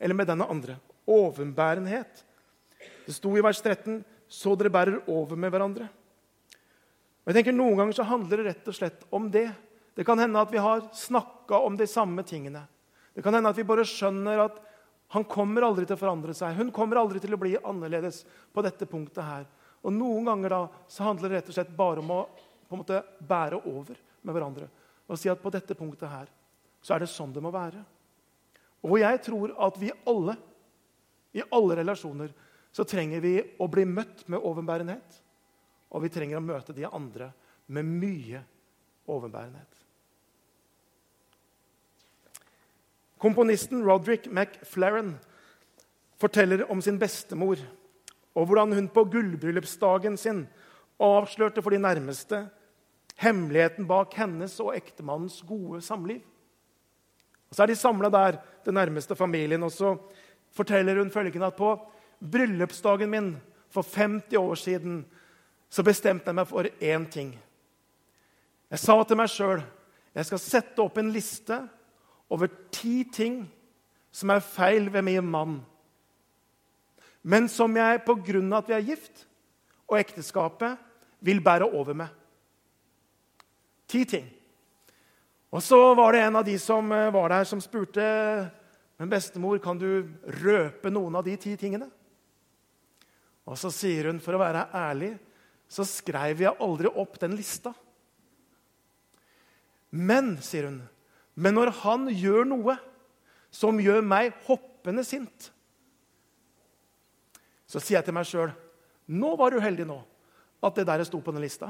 [0.00, 0.78] Eller med denne andre.
[1.06, 2.24] Overbærenhet.
[3.06, 4.02] Det sto i vers 13
[4.34, 5.86] så dere bærer over med hverandre.
[7.24, 9.46] Og jeg tenker Noen ganger så handler det rett og slett om det.
[9.94, 12.64] Det kan hende at vi har snakka om de samme tingene.
[13.14, 14.58] Det kan hende at vi bare skjønner at
[15.14, 16.56] han kommer aldri til å forandre seg.
[16.58, 19.44] Hun kommer aldri til å bli annerledes på dette punktet her.
[19.84, 22.22] Og Noen ganger da så handler det rett og slett bare om å
[22.64, 24.68] på en måte bære over med hverandre.
[25.06, 26.30] Og si at på dette punktet her
[26.84, 27.84] så er det sånn det må være.
[28.84, 30.34] Og jeg tror at vi alle,
[31.36, 32.32] i alle relasjoner,
[32.74, 35.20] så trenger vi å bli møtt med overbærenhet.
[35.94, 37.30] Og vi trenger å møte de andre
[37.70, 38.40] med mye
[39.06, 39.84] overbærenhet.
[43.22, 45.14] Komponisten Roderick McFlaren
[46.20, 47.62] forteller om sin bestemor
[48.34, 50.44] og hvordan hun på gullbryllupsdagen sin
[51.00, 52.42] avslørte for de nærmeste
[53.22, 56.20] hemmeligheten bak hennes og ektemannens gode samliv.
[57.48, 59.94] Og Så er de samla der, den nærmeste familien, og så
[60.50, 61.76] forteller hun følgende at på
[62.24, 63.34] bryllupsdagen min
[63.72, 65.02] for 50 år siden
[65.70, 67.34] så bestemte jeg meg for én ting.
[68.70, 69.62] Jeg sa til meg sjøl
[70.14, 71.56] jeg skal sette opp en liste
[72.30, 73.40] over ti ting
[74.14, 75.56] som er feil ved min mann
[77.24, 78.58] men som jeg pga.
[78.58, 79.26] at vi er gift,
[79.88, 80.76] og ekteskapet,
[81.20, 82.08] vil bære over med.
[83.88, 84.28] Ti ting.
[85.50, 88.50] Og så var det en av de som eh, var der, som spurte
[88.98, 90.06] men bestemor, kan du
[90.44, 91.88] røpe noen av de ti tingene.
[93.44, 95.12] Og så sier hun, for å være ærlig,
[95.68, 97.74] så skrev jeg aldri opp den lista.
[99.94, 100.80] Men, sier hun,
[101.34, 102.76] men når han gjør noe
[103.54, 105.50] som gjør meg hoppende sint,
[107.70, 108.52] så sier jeg til meg sjøl
[109.10, 109.98] Nå var du heldig nå
[110.64, 111.68] at det der sto på den lista.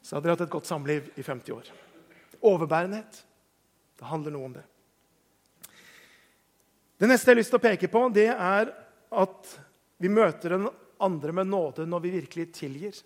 [0.00, 1.68] Så hadde dere hatt et godt samliv i 50 år.
[2.44, 3.18] Overbærenhet.
[3.96, 4.64] Det handler noe om det.
[7.04, 8.70] Det neste jeg har lyst til å peke på, det er
[9.12, 9.48] at
[10.00, 10.70] vi møter den
[11.04, 12.96] andre med nåde når vi virkelig tilgir.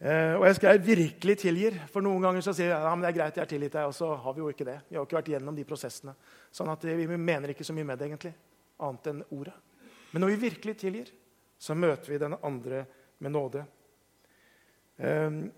[0.00, 3.10] Eh, og jeg skrev 'virkelig tilgir', for noen ganger så sier jeg ja, men det
[3.10, 4.78] er greit, jeg har tilgitt deg, og så har vi jo ikke det.
[4.88, 6.14] Vi har jo ikke vært gjennom de prosessene.
[6.50, 8.34] Sånn at vi mener ikke så mye med det, egentlig,
[8.80, 9.54] annet enn ordet.
[10.12, 11.12] Men når vi virkelig tilgir,
[11.58, 12.86] så møter vi den andre
[13.18, 13.66] med nåde.
[14.96, 15.52] Um,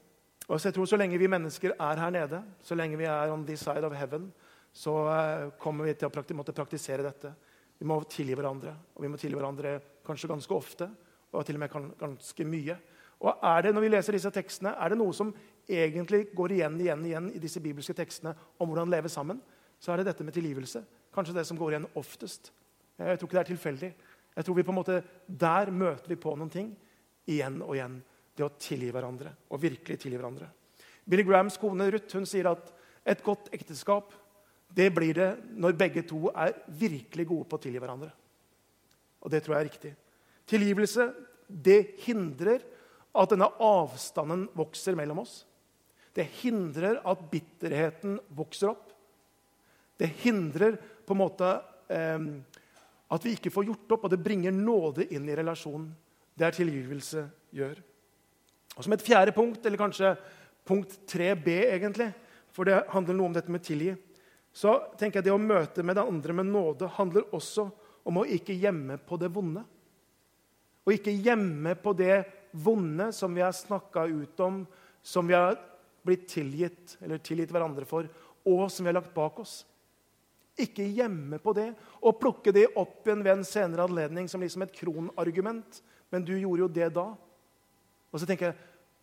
[0.49, 3.31] og så jeg tror Så lenge vi mennesker er her nede, så lenge vi er
[3.31, 4.33] on this side of heaven,
[4.73, 7.33] så uh, kommer vi til å måtte praktisere dette.
[7.79, 10.89] Vi må tilgi hverandre, og vi må tilgi hverandre kanskje ganske ofte.
[11.33, 12.79] Og til og med ganske mye.
[13.19, 15.33] Og er det, når vi leser disse tekstene, er det noe som
[15.69, 19.43] egentlig går igjen igjen, igjen i disse bibelske tekstene om hvordan leve sammen,
[19.79, 20.83] så er det dette med tilgivelse.
[21.15, 22.53] Kanskje det som går igjen oftest.
[22.99, 23.91] Jeg tror ikke det er tilfeldig.
[24.39, 26.77] Jeg tror vi på en måte, Der møter vi på noen ting
[27.27, 28.01] igjen og igjen.
[28.35, 29.35] Det å tilgi hverandre.
[29.51, 30.49] Og virkelig tilgi hverandre.
[31.05, 32.73] Billy Grahams kone Ruth hun sier at
[33.05, 34.13] et godt ekteskap
[34.79, 38.13] det blir det når begge to er virkelig gode på å tilgi hverandre.
[39.19, 39.93] Og det tror jeg er riktig.
[40.49, 41.09] Tilgivelse
[41.49, 42.63] det hindrer
[43.19, 45.41] at denne avstanden vokser mellom oss.
[46.15, 48.93] Det hindrer at bitterheten vokser opp.
[49.99, 51.51] Det hindrer på en måte
[51.91, 52.29] eh,
[53.09, 55.89] at vi ikke får gjort opp, og det bringer nåde inn i relasjonen.
[56.39, 57.25] Det er tilgivelse
[57.57, 57.79] gjør.
[58.77, 60.13] Og Som et fjerde punkt, eller kanskje
[60.69, 62.13] punkt 3b, egentlig,
[62.55, 63.97] for det handler noe om dette med tilgi,
[64.53, 67.69] så tenker jeg det å møte med den andre med nåde handler også
[68.09, 69.63] om å ikke gjemme på det vonde.
[70.89, 72.23] Og ikke gjemme på det
[72.57, 74.63] vonde som vi har snakka ut om,
[75.05, 75.59] som vi har
[76.07, 78.09] blitt tilgitt eller tilgitt hverandre for,
[78.49, 79.61] og som vi har lagt bak oss.
[80.59, 81.69] Ikke gjemme på det
[82.01, 85.83] og plukke det opp igjen ved en senere anledning som liksom et kronargument.
[86.11, 87.07] Men du gjorde jo det da.
[88.09, 88.59] Og så tenker jeg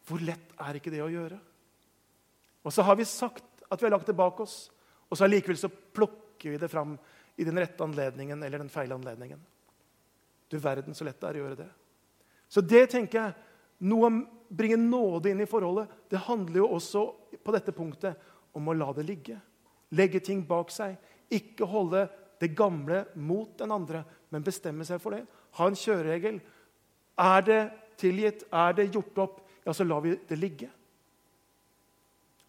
[0.05, 1.37] hvor lett er ikke det å gjøre?
[2.65, 4.67] Og så har vi sagt at vi har lagt det bak oss,
[5.09, 6.95] og så allikevel så plukker vi det fram
[7.35, 9.41] i den rette anledningen eller den feile anledningen.
[10.47, 11.69] Du verden så lett det er å gjøre det.
[12.47, 13.35] Så det tenker jeg,
[13.89, 17.05] noe om bringe nåde inn i forholdet, det handler jo også
[17.43, 18.21] på dette punktet
[18.55, 19.39] om å la det ligge.
[19.95, 20.95] Legge ting bak seg.
[21.33, 22.05] Ikke holde
[22.41, 25.25] det gamle mot den andre, men bestemme seg for det.
[25.57, 26.39] Ha en kjøreregel.
[27.19, 27.61] Er det
[27.99, 30.69] tilgitt, er det gjort opp, ja, så lar vi det ligge.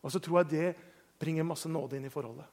[0.05, 0.69] Og så tror jeg det
[1.19, 2.47] bringer masse nåde inn i forholdet.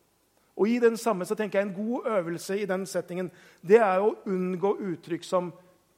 [0.53, 3.31] Og i den samme så tenker jeg En god øvelse i den settingen
[3.65, 5.51] det er å unngå uttrykk som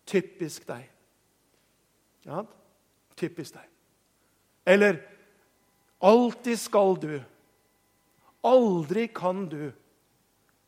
[0.05, 0.89] 'typisk deg'.
[2.25, 2.45] Ja,
[3.15, 3.67] typisk deg.
[4.65, 5.01] Eller
[6.01, 7.23] 'alltid skal du'.
[8.43, 9.71] Aldri kan du.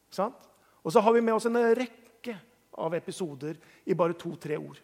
[0.10, 0.49] Sant?
[0.83, 2.39] Og så har vi med oss en rekke
[2.77, 4.79] av episoder i bare to-tre ord.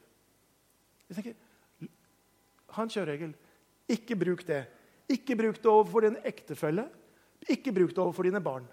[1.09, 1.35] Jeg tenker,
[2.73, 3.33] Ha en kjøreregel.
[3.87, 4.65] Ikke bruk det.
[5.07, 6.87] Ikke bruk det overfor din ektefelle.
[7.49, 8.65] Ikke bruk det overfor dine barn.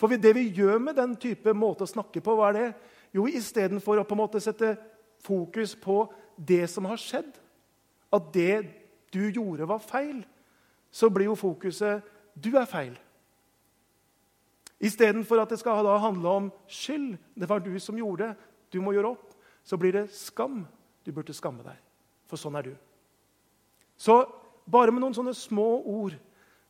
[0.00, 2.68] For det vi gjør med den type måte å snakke på, hva er det?
[3.12, 4.74] Jo, istedenfor å på en måte sette
[5.20, 6.04] fokus på
[6.36, 7.30] det som har skjedd,
[8.10, 8.62] at det
[9.12, 10.22] du gjorde, var feil,
[10.90, 12.94] så blir jo fokuset du er feil.
[14.80, 18.94] Istedenfor at det skal handle om skyld, det var du som gjorde det, du må
[18.94, 19.34] gjøre opp,
[19.66, 20.62] så blir det skam.
[21.04, 21.76] Du burde skamme deg,
[22.28, 22.74] for sånn er du.
[24.00, 24.22] Så
[24.70, 26.16] bare med noen sånne små ord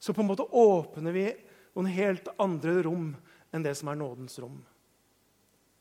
[0.01, 1.27] så på en måte åpner vi
[1.77, 3.13] noen helt andre rom
[3.53, 4.59] enn det som er nådens rom.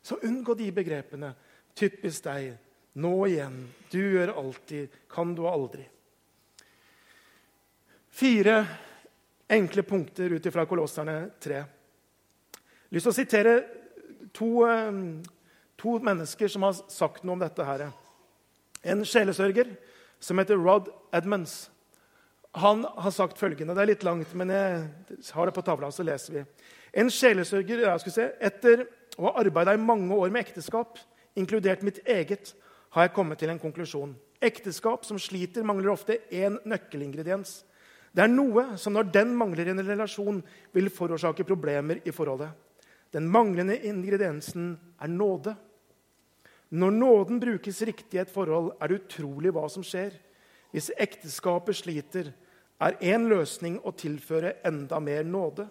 [0.04, 1.32] Så unngå de begrepene.
[1.78, 2.54] Typisk deg.
[3.00, 3.58] Nå igjen.
[3.92, 4.94] Du gjør alltid.
[5.12, 5.86] Kan du aldri.
[8.10, 8.62] Fire
[9.50, 11.64] enkle punkter ut ifra Kolosserne 3
[12.90, 13.54] lyst til å sitere
[14.34, 14.92] to, eh,
[15.78, 17.64] to, mennesker som har sagt noe om dette.
[17.64, 17.92] her.
[18.84, 19.78] En sjelesørger
[20.20, 21.70] som heter Rod Edmonds.
[22.58, 24.88] Han har sagt følgende Det er litt langt, men jeg
[25.36, 26.46] har det på tavla, så leser vi.
[26.98, 28.88] En sjelesørger jeg skal se, Etter
[29.20, 30.98] å ha arbeida i mange år med ekteskap,
[31.38, 32.56] inkludert mitt eget,
[32.96, 34.16] har jeg kommet til en konklusjon.
[34.42, 37.60] Ekteskap som sliter, mangler ofte én nøkkelingrediens.
[38.16, 40.40] Det er noe som når den mangler i en relasjon,
[40.74, 42.50] vil forårsake problemer i forholdet.
[43.14, 45.54] Den manglende ingrediensen er nåde.
[46.70, 50.14] Når nåden brukes riktig i et forhold, er det utrolig hva som skjer.
[50.72, 52.32] Hvis ekteskapet sliter,
[52.80, 55.66] er én løsning å tilføre enda mer nåde.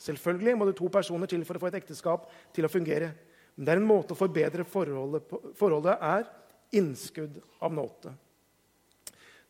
[0.00, 3.12] Selvfølgelig må det to personer til for å få et ekteskap til å fungere.
[3.54, 5.40] Men det er en måte å forbedre forholdet på.
[5.56, 6.26] Forholdet er
[6.74, 8.12] innskudd av nåde.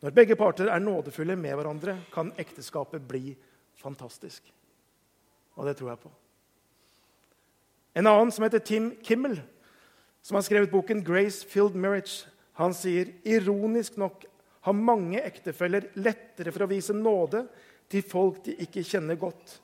[0.04, 3.32] Når begge parter er nådefulle med hverandre, kan ekteskapet bli
[3.80, 4.44] fantastisk.
[5.56, 6.12] Og det tror jeg på.
[7.94, 9.38] En annen, som heter Tim Kimmel,
[10.22, 14.24] som har skrevet boken 'Grace Filled Marriage', han sier ironisk nok
[14.64, 17.44] har mange ektefeller lettere for å vise nåde
[17.92, 19.58] til folk de ikke kjenner godt,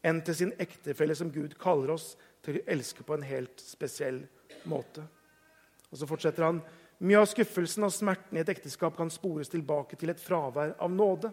[0.00, 2.14] enn til sin ektefelle som Gud kaller oss
[2.44, 4.22] til å elske på en helt spesiell
[4.70, 5.04] måte.
[5.90, 6.62] Og Så fortsetter han.
[7.04, 10.90] Mye av skuffelsen og smerten i et ekteskap kan spores tilbake til et fravær av
[10.90, 11.30] nåde.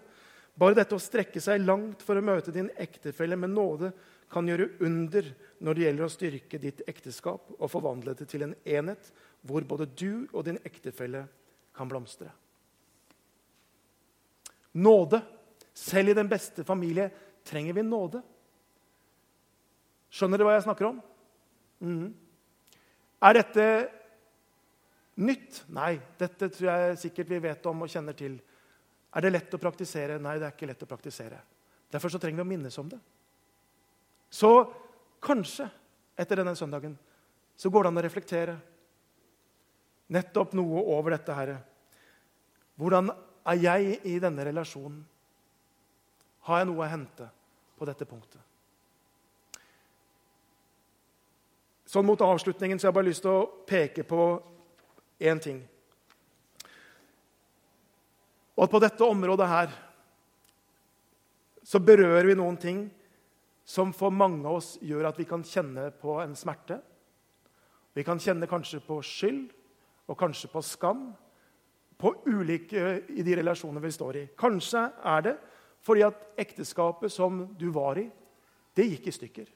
[0.60, 3.94] Bare dette å strekke seg langt for å møte din ektefelle med nåde
[4.34, 5.32] kan gjøre under
[5.64, 9.14] når det gjelder å styrke ditt ekteskap og forvandle det til en enhet
[9.48, 11.24] hvor både du og din ektefelle
[11.74, 12.34] kan blomstre.
[14.74, 15.22] Nåde.
[15.74, 17.10] Selv i den beste familie
[17.46, 18.22] trenger vi nåde.
[20.14, 21.02] Skjønner dere hva jeg snakker om?
[21.84, 22.14] Mm.
[23.24, 23.68] Er dette
[25.14, 25.60] Nytt?
[25.70, 28.40] Nei, dette tror jeg sikkert vi vet om og kjenner til.
[29.14, 30.18] Er det lett å praktisere?
[30.18, 31.38] Nei, det er ikke lett å praktisere.
[31.94, 32.98] Derfor så trenger vi å minnes om det.
[34.34, 34.50] Så
[35.22, 35.68] kanskje
[36.18, 36.96] etter denne søndagen
[37.54, 38.56] så går det an å reflektere
[40.14, 41.54] nettopp noe over dette her.
[42.82, 43.12] Hvordan
[43.46, 45.04] er jeg i denne relasjonen?
[46.48, 47.28] Har jeg noe å hente
[47.78, 48.42] på dette punktet?
[51.88, 54.24] Sånn Mot avslutningen så har jeg bare lyst til å peke på
[55.22, 55.62] én ting.
[58.58, 59.74] Og at på dette området her
[61.64, 62.84] så berører vi noen ting
[63.64, 66.80] som for mange av oss gjør at vi kan kjenne på en smerte.
[67.96, 69.54] Vi kan kjenne kanskje på skyld
[70.10, 71.12] og kanskje på skam
[72.04, 74.24] på ulike i de relasjonene vi står i.
[74.36, 75.34] Kanskje er det
[75.84, 78.06] fordi at ekteskapet som du var i,
[78.76, 79.50] det gikk i stykker.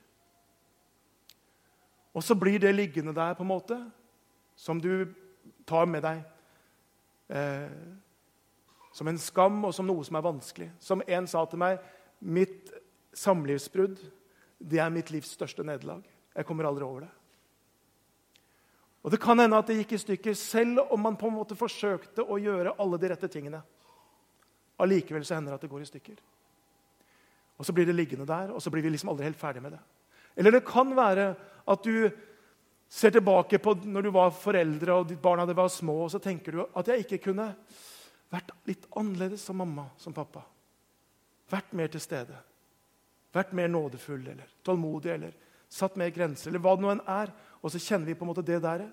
[2.15, 3.77] Og så blir det liggende der på en måte,
[4.55, 5.07] som du
[5.67, 6.23] tar med deg.
[7.29, 7.77] Eh,
[8.95, 10.71] som en skam og som noe som er vanskelig.
[10.79, 11.83] Som en sa til meg
[12.17, 12.71] Mitt
[13.13, 13.99] samlivsbrudd
[14.57, 16.01] det er mitt livs største nederlag.
[16.33, 17.11] Jeg kommer aldri over det.
[19.07, 21.55] Og Det kan hende at det gikk i stykker, selv om man på en måte
[21.55, 23.61] forsøkte å gjøre alle de rette tingene.
[24.83, 26.17] Allikevel så hender det at det går i stykker.
[27.55, 29.77] Og Så blir det liggende der, og så blir vi liksom aldri helt ferdig med
[29.77, 29.79] det.
[30.35, 31.29] Eller det kan være
[31.71, 32.11] at du
[32.89, 36.51] ser tilbake på når du var foreldre og ditt barna var små, og så tenker
[36.51, 37.47] du at jeg ikke kunne
[38.27, 40.43] vært litt annerledes som mamma, som pappa.
[41.47, 42.35] Vært mer til stede.
[43.31, 47.31] Vært mer nådefull eller tålmodig eller satt mer grenser, eller hva det nå enn er.
[47.61, 48.85] Og så kjenner vi på en måte det der.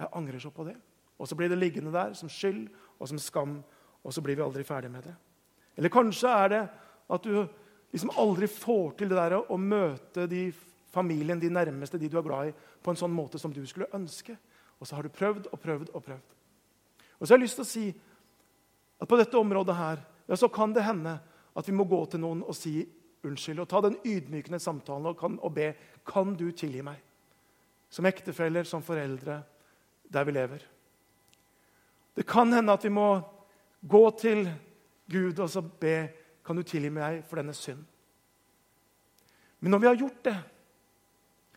[0.00, 0.76] Jeg angrer så på det.
[1.20, 3.58] Og så blir det liggende der som skyld og som skam,
[4.00, 5.14] og så blir vi aldri ferdig med det.
[5.76, 6.62] Eller kanskje er det
[7.10, 7.34] at du
[7.92, 10.48] liksom aldri får til det der å møte de
[10.90, 13.90] familien, de nærmeste, de du er glad i, på en sånn måte som du skulle
[13.94, 14.36] ønske.
[14.80, 16.36] Og så har du prøvd og prøvd og prøvd.
[17.18, 17.84] Og så har jeg lyst til å si
[19.00, 21.18] at på dette området her, ja, så kan det hende
[21.56, 22.80] at vi må gå til noen og si
[23.26, 23.60] unnskyld.
[23.62, 25.72] Og ta den ydmykende samtalen og, kan, og be
[26.06, 27.00] kan du tilgi meg.
[27.90, 29.40] Som ektefeller, som foreldre,
[30.12, 30.64] der vi lever.
[32.16, 33.08] Det kan hende at vi må
[33.80, 34.44] gå til
[35.10, 35.96] Gud og så be
[36.46, 37.82] kan du tilgi meg for denne synd.
[39.60, 40.36] Men når vi har gjort det,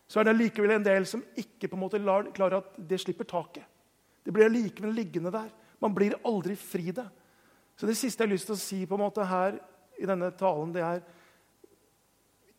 [0.08, 3.00] så er det likevel en del som ikke på en måte lar, klarer at det
[3.02, 3.66] slipper taket.
[4.24, 5.50] Det blir likevel liggende der.
[5.82, 7.08] Man blir aldri fri det.
[7.76, 9.58] Så det siste jeg har lyst til å si på en måte her
[10.00, 11.02] i denne talen, det er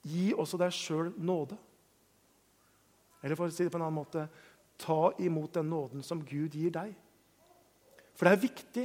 [0.04, 1.56] Gi også deg sjøl nåde.
[3.24, 4.26] Eller for å si det på en annen måte
[4.80, 6.92] ta imot den nåden som Gud gir deg.
[8.14, 8.84] For det er viktig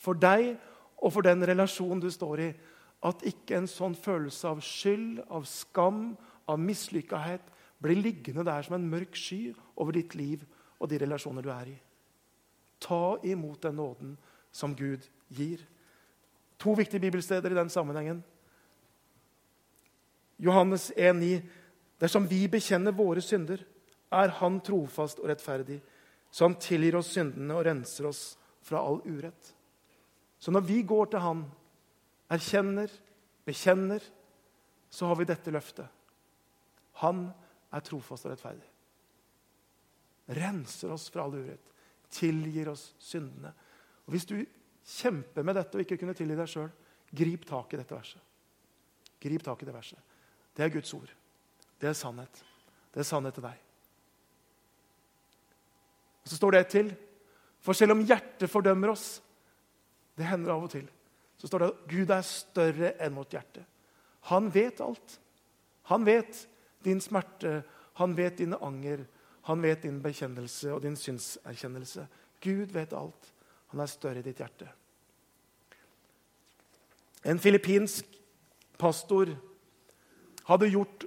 [0.00, 0.54] for deg
[0.96, 2.50] og for den relasjonen du står i,
[3.06, 6.14] at ikke en sånn følelse av skyld, av skam,
[6.48, 10.46] av mislykkahet blir liggende der som en mørk sky over ditt liv
[10.80, 11.76] og de relasjoner du er i.
[12.80, 14.16] Ta imot den nåden
[14.54, 15.60] som Gud gir.
[16.58, 18.22] To viktige bibelsteder i den sammenhengen.
[20.36, 21.40] Johannes 1,9.:
[21.98, 23.62] Dersom vi bekjenner våre synder,
[24.12, 25.80] er Han trofast og rettferdig,
[26.30, 28.22] så Han tilgir oss syndene og renser oss
[28.66, 29.54] fra all urett.
[30.38, 31.44] Så når vi går til Han,
[32.30, 32.90] erkjenner,
[33.46, 34.02] bekjenner,
[34.90, 35.88] så har vi dette løftet.
[37.02, 37.26] Han
[37.72, 38.68] er trofast og rettferdig.
[40.36, 41.72] Renser oss fra all urett,
[42.10, 43.52] tilgir oss syndene.
[44.06, 44.38] Og Hvis du
[44.86, 46.70] kjemper med dette og ikke kunne tilgi deg sjøl,
[47.16, 48.22] grip tak i dette verset.
[49.22, 50.05] Grip tak i det verset.
[50.56, 51.10] Det er Guds ord.
[51.80, 52.42] Det er sannhet.
[52.94, 53.62] Det er sannhet til deg.
[56.24, 56.92] Og Så står det et til.
[57.60, 59.20] For selv om hjertet fordømmer oss
[60.16, 60.86] Det hender av og til.
[61.36, 63.66] Så står det at Gud er større enn vårt hjerte.
[64.32, 65.18] Han vet alt.
[65.90, 66.38] Han vet
[66.86, 67.60] din smerte,
[68.00, 69.04] han vet dine anger,
[69.46, 72.06] han vet din bekjennelse og din synserkjennelse.
[72.40, 73.28] Gud vet alt.
[73.74, 74.70] Han er større i ditt hjerte.
[77.26, 78.08] En filippinsk
[78.78, 79.34] pastor
[80.46, 81.06] hadde gjort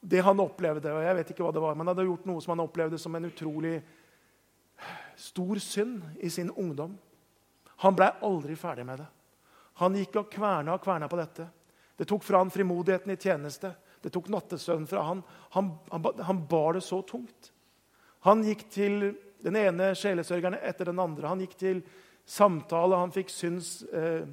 [0.00, 2.54] det han opplevde og jeg vet ikke hva det var, men hadde gjort noe som
[2.54, 3.78] han opplevde som en utrolig
[5.20, 6.96] stor synd i sin ungdom.
[7.84, 9.08] Han blei aldri ferdig med det.
[9.80, 11.46] Han gikk og kverna og kverna på dette.
[11.96, 13.72] Det tok fra han frimodigheten i tjeneste.
[14.00, 15.22] Det tok nattesøvn fra han.
[15.56, 16.06] Han, han.
[16.24, 17.52] han, bar det så tungt.
[18.24, 19.10] Han gikk til
[19.44, 21.28] den ene sjelesørgeren etter den andre.
[21.28, 21.82] Han gikk til
[22.28, 23.80] samtale, han fikk syns...
[23.92, 24.24] Eh,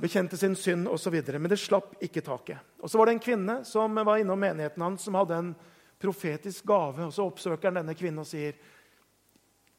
[0.00, 1.14] bekjente sin synd osv.
[1.32, 2.58] Men det slapp ikke taket.
[2.80, 5.54] Og Så var det en kvinne som var innom menigheten hans, som hadde en
[6.00, 7.06] profetisk gave.
[7.06, 8.54] og Så oppsøker han denne kvinnen og sier,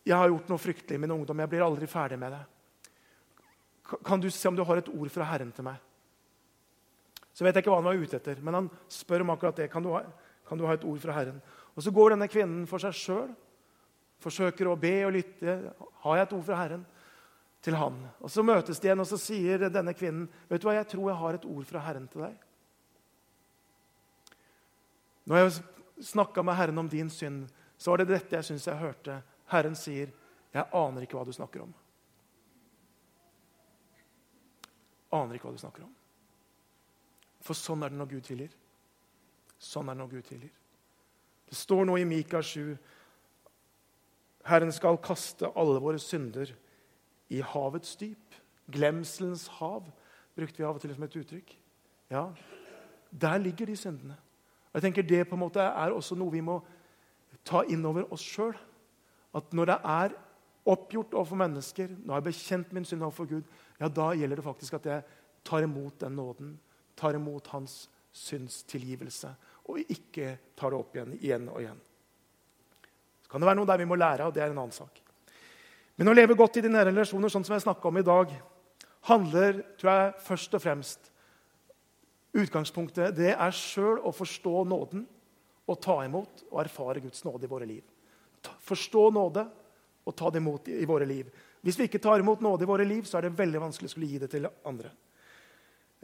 [0.06, 1.40] 'Jeg har gjort noe fryktelig i min ungdom.
[1.40, 2.46] Jeg blir aldri ferdig med det.'
[4.04, 5.82] 'Kan du se om du har et ord fra Herren til meg?'
[7.34, 9.72] Så vet jeg ikke hva han var ute etter, men han spør om akkurat det.
[9.72, 10.04] Kan du ha,
[10.48, 11.42] kan du ha et ord fra Herren?
[11.76, 13.36] Og Så går denne kvinnen for seg sjøl
[14.26, 15.56] forsøker å be og lytte.
[16.06, 16.86] Har jeg et ord fra Herren?
[17.66, 17.96] Til han.
[18.22, 21.10] Og Så møtes de igjen, og så sier denne kvinnen vet du hva, jeg tror
[21.10, 22.36] jeg har et ord fra Herren til deg.
[25.26, 25.56] Når jeg
[26.12, 27.48] snakka med Herren om din synd,
[27.78, 29.24] så var det dette jeg syns jeg hørte.
[29.50, 30.14] Herren sier,
[30.54, 31.74] 'Jeg aner ikke hva du snakker om'.
[35.12, 35.96] Aner ikke hva du snakker om.
[37.42, 38.54] For sånn er det når Gud tilgir.
[39.60, 40.52] Sånn er det når Gud tilgir.
[41.50, 42.78] Det står nå i Mika 7
[44.46, 46.56] Herren skal kaste alle våre synder
[47.30, 48.36] i havets dyp.
[48.72, 49.88] Glemselens hav
[50.36, 51.58] brukte vi av og til som et uttrykk.
[52.12, 52.30] Ja,
[53.12, 54.18] Der ligger de syndene.
[54.74, 56.60] Og Jeg tenker Det på en måte er også noe vi må
[57.46, 58.56] ta inn over oss sjøl.
[59.34, 60.16] At når det er
[60.66, 63.44] oppgjort overfor mennesker, når jeg har bekjent min synd overfor Gud,
[63.80, 65.04] ja, da gjelder det faktisk at jeg
[65.46, 66.60] tar imot den nåden,
[66.98, 69.30] tar imot hans syndstilgivelse,
[69.66, 71.82] og ikke tar det opp igjen igjen og igjen.
[73.22, 75.05] Så kan det være noe der vi må lære, og det er en annen sak.
[75.96, 78.32] Men å leve godt i de nære relasjoner, sånn som jeg snakka om i dag,
[79.08, 81.12] handler tror jeg, først og fremst
[82.36, 85.06] Utgangspunktet det er sjøl å forstå nåden
[85.72, 87.84] og ta imot og erfare Guds nåde i våre liv.
[88.68, 89.46] Forstå nåde
[90.06, 91.30] og ta det imot i våre liv.
[91.64, 93.94] Hvis vi ikke tar imot nåde i våre liv, så er det veldig vanskelig å
[93.96, 94.92] skulle gi det til andre.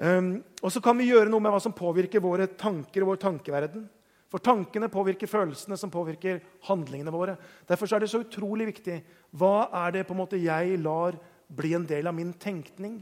[0.01, 3.21] Um, og så kan vi gjøre noe med hva som påvirker våre tanker og vår
[3.21, 3.83] tankeverden.
[4.31, 7.35] For tankene påvirker følelsene, som påvirker handlingene våre.
[7.67, 9.01] Derfor er det så utrolig viktig.
[9.35, 11.17] Hva er det på en måte jeg lar
[11.51, 13.01] bli en del av min tenkning?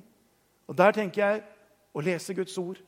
[0.66, 1.44] Og Der tenker jeg
[1.94, 2.82] å lese Guds ord,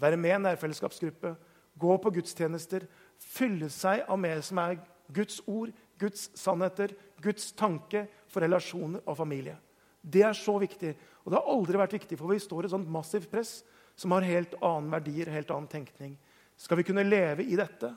[0.00, 1.34] være med i en nærfellesskapsgruppe,
[1.80, 2.84] gå på gudstjenester,
[3.20, 4.78] fylle seg av mer som er
[5.12, 9.56] Guds ord, Guds sannheter, Guds tanke for relasjoner og familie.
[10.00, 10.94] Det er så viktig.
[11.24, 13.60] Og det har aldri vært viktig, for vi står i et sånt massivt press
[13.96, 16.16] som har helt annen verdier, helt annen tenkning.
[16.60, 17.88] Skal vi kunne leve i dette,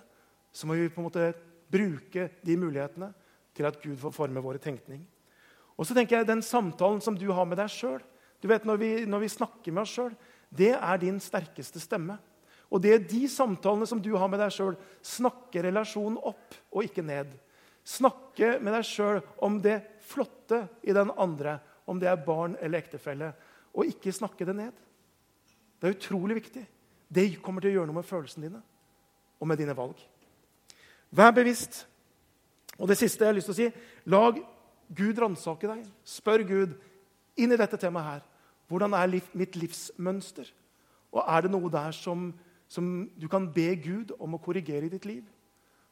[0.53, 1.31] så må vi på en måte
[1.73, 3.09] bruke de mulighetene
[3.53, 5.01] til at Gud får forme våre tenkning.
[5.75, 8.01] Og så tenker jeg Den samtalen som du har med deg sjøl
[8.43, 10.15] når, når, vi snakker med oss sjøl,
[10.51, 12.17] det er din sterkeste stemme.
[12.67, 16.83] Og det er de samtalene som du har med deg sjøl, snakke relasjonen opp og
[16.83, 17.31] ikke ned.
[17.87, 21.55] Snakke med deg sjøl om det flotte i den andre,
[21.87, 23.31] om det er barn eller ektefelle,
[23.71, 24.75] og ikke snakke det ned.
[25.79, 26.65] Det er utrolig viktig.
[27.13, 28.61] Det kommer til å gjøre noe med følelsene dine
[29.39, 29.97] og med dine valg.
[31.13, 31.83] Vær bevisst.
[32.79, 33.67] Og det siste jeg har lyst til å si,
[34.09, 34.39] lag
[34.93, 35.83] Gud ransake deg.
[36.07, 36.73] Spør Gud
[37.37, 38.23] inn i dette temaet her.
[38.71, 40.47] Hvordan er liv, mitt livsmønster?
[41.13, 42.31] Og er det noe der som,
[42.71, 42.89] som
[43.19, 45.23] du kan be Gud om å korrigere i ditt liv?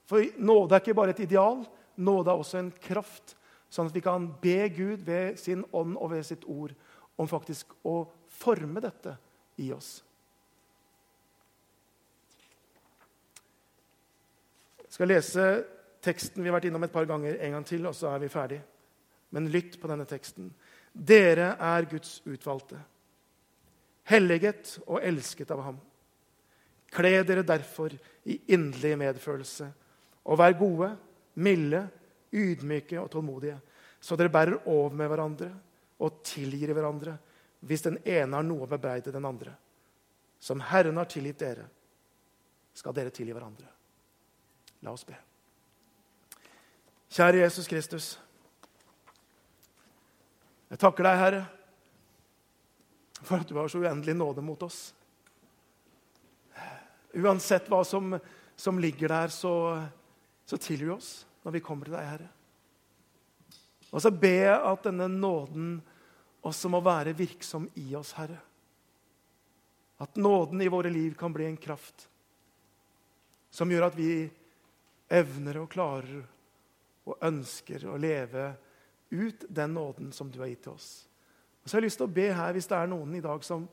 [0.10, 1.62] For nåde er ikke bare et ideal,
[1.96, 3.36] nåde er også en kraft.
[3.72, 6.74] Sånn at vi kan be Gud ved sin ånd og ved sitt ord
[7.22, 8.04] om faktisk å
[8.42, 9.14] forme dette
[9.62, 10.00] i oss.
[15.02, 15.44] Skal lese
[16.06, 18.28] teksten vi har vært innom et par ganger en gang til, og så er vi
[18.30, 18.60] ferdig.
[19.34, 20.52] Men lytt på denne teksten.
[20.94, 22.78] Dere er Guds utvalgte,
[24.12, 25.80] helliget og elsket av ham.
[26.94, 27.96] Kle dere derfor
[28.30, 29.72] i inderlig medfølelse,
[30.22, 30.92] og vær gode,
[31.42, 31.82] milde,
[32.30, 33.58] ydmyke og tålmodige,
[33.98, 35.52] så dere bærer over med hverandre
[35.98, 37.18] og tilgir hverandre
[37.66, 39.58] hvis den ene har noe å bebreide den andre.
[40.38, 41.66] Som Herren har tilgitt dere,
[42.78, 43.81] skal dere tilgi hverandre.
[44.82, 45.16] La oss be.
[47.12, 48.08] Kjære Jesus Kristus.
[50.72, 51.42] Jeg takker deg, Herre,
[53.22, 54.80] for at du har så uendelig nåde mot oss.
[57.12, 58.16] Uansett hva som,
[58.56, 59.54] som ligger der, så,
[60.48, 61.12] så tilgi oss
[61.44, 62.30] når vi kommer til deg, Herre.
[63.92, 65.74] Og så ber jeg at denne nåden
[66.48, 68.40] også må være virksom i oss, Herre.
[70.02, 72.08] At nåden i våre liv kan bli en kraft
[73.52, 74.14] som gjør at vi
[75.12, 76.22] evner og klarer
[77.10, 78.52] og ønsker å leve
[79.12, 80.90] ut den nåden som du har gitt til oss.
[81.62, 83.44] Og så har jeg lyst til å be her, Hvis det er noen i dag
[83.44, 83.68] som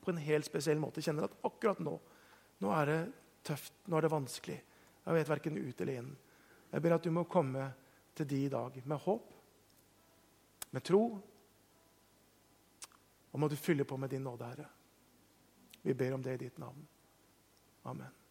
[0.00, 1.96] på en helt spesiell måte kjenner at akkurat nå
[2.62, 3.00] nå er det
[3.44, 4.56] tøft, nå er det vanskelig.
[5.04, 6.12] Jeg vet verken ut eller inn.
[6.72, 7.68] Jeg ber at du må komme
[8.16, 9.34] til de i dag med håp,
[10.72, 11.02] med tro.
[13.32, 14.68] Og må du fylle på med din nåde, Herre.
[15.82, 16.80] Vi ber om det i ditt navn.
[17.84, 18.25] Amen.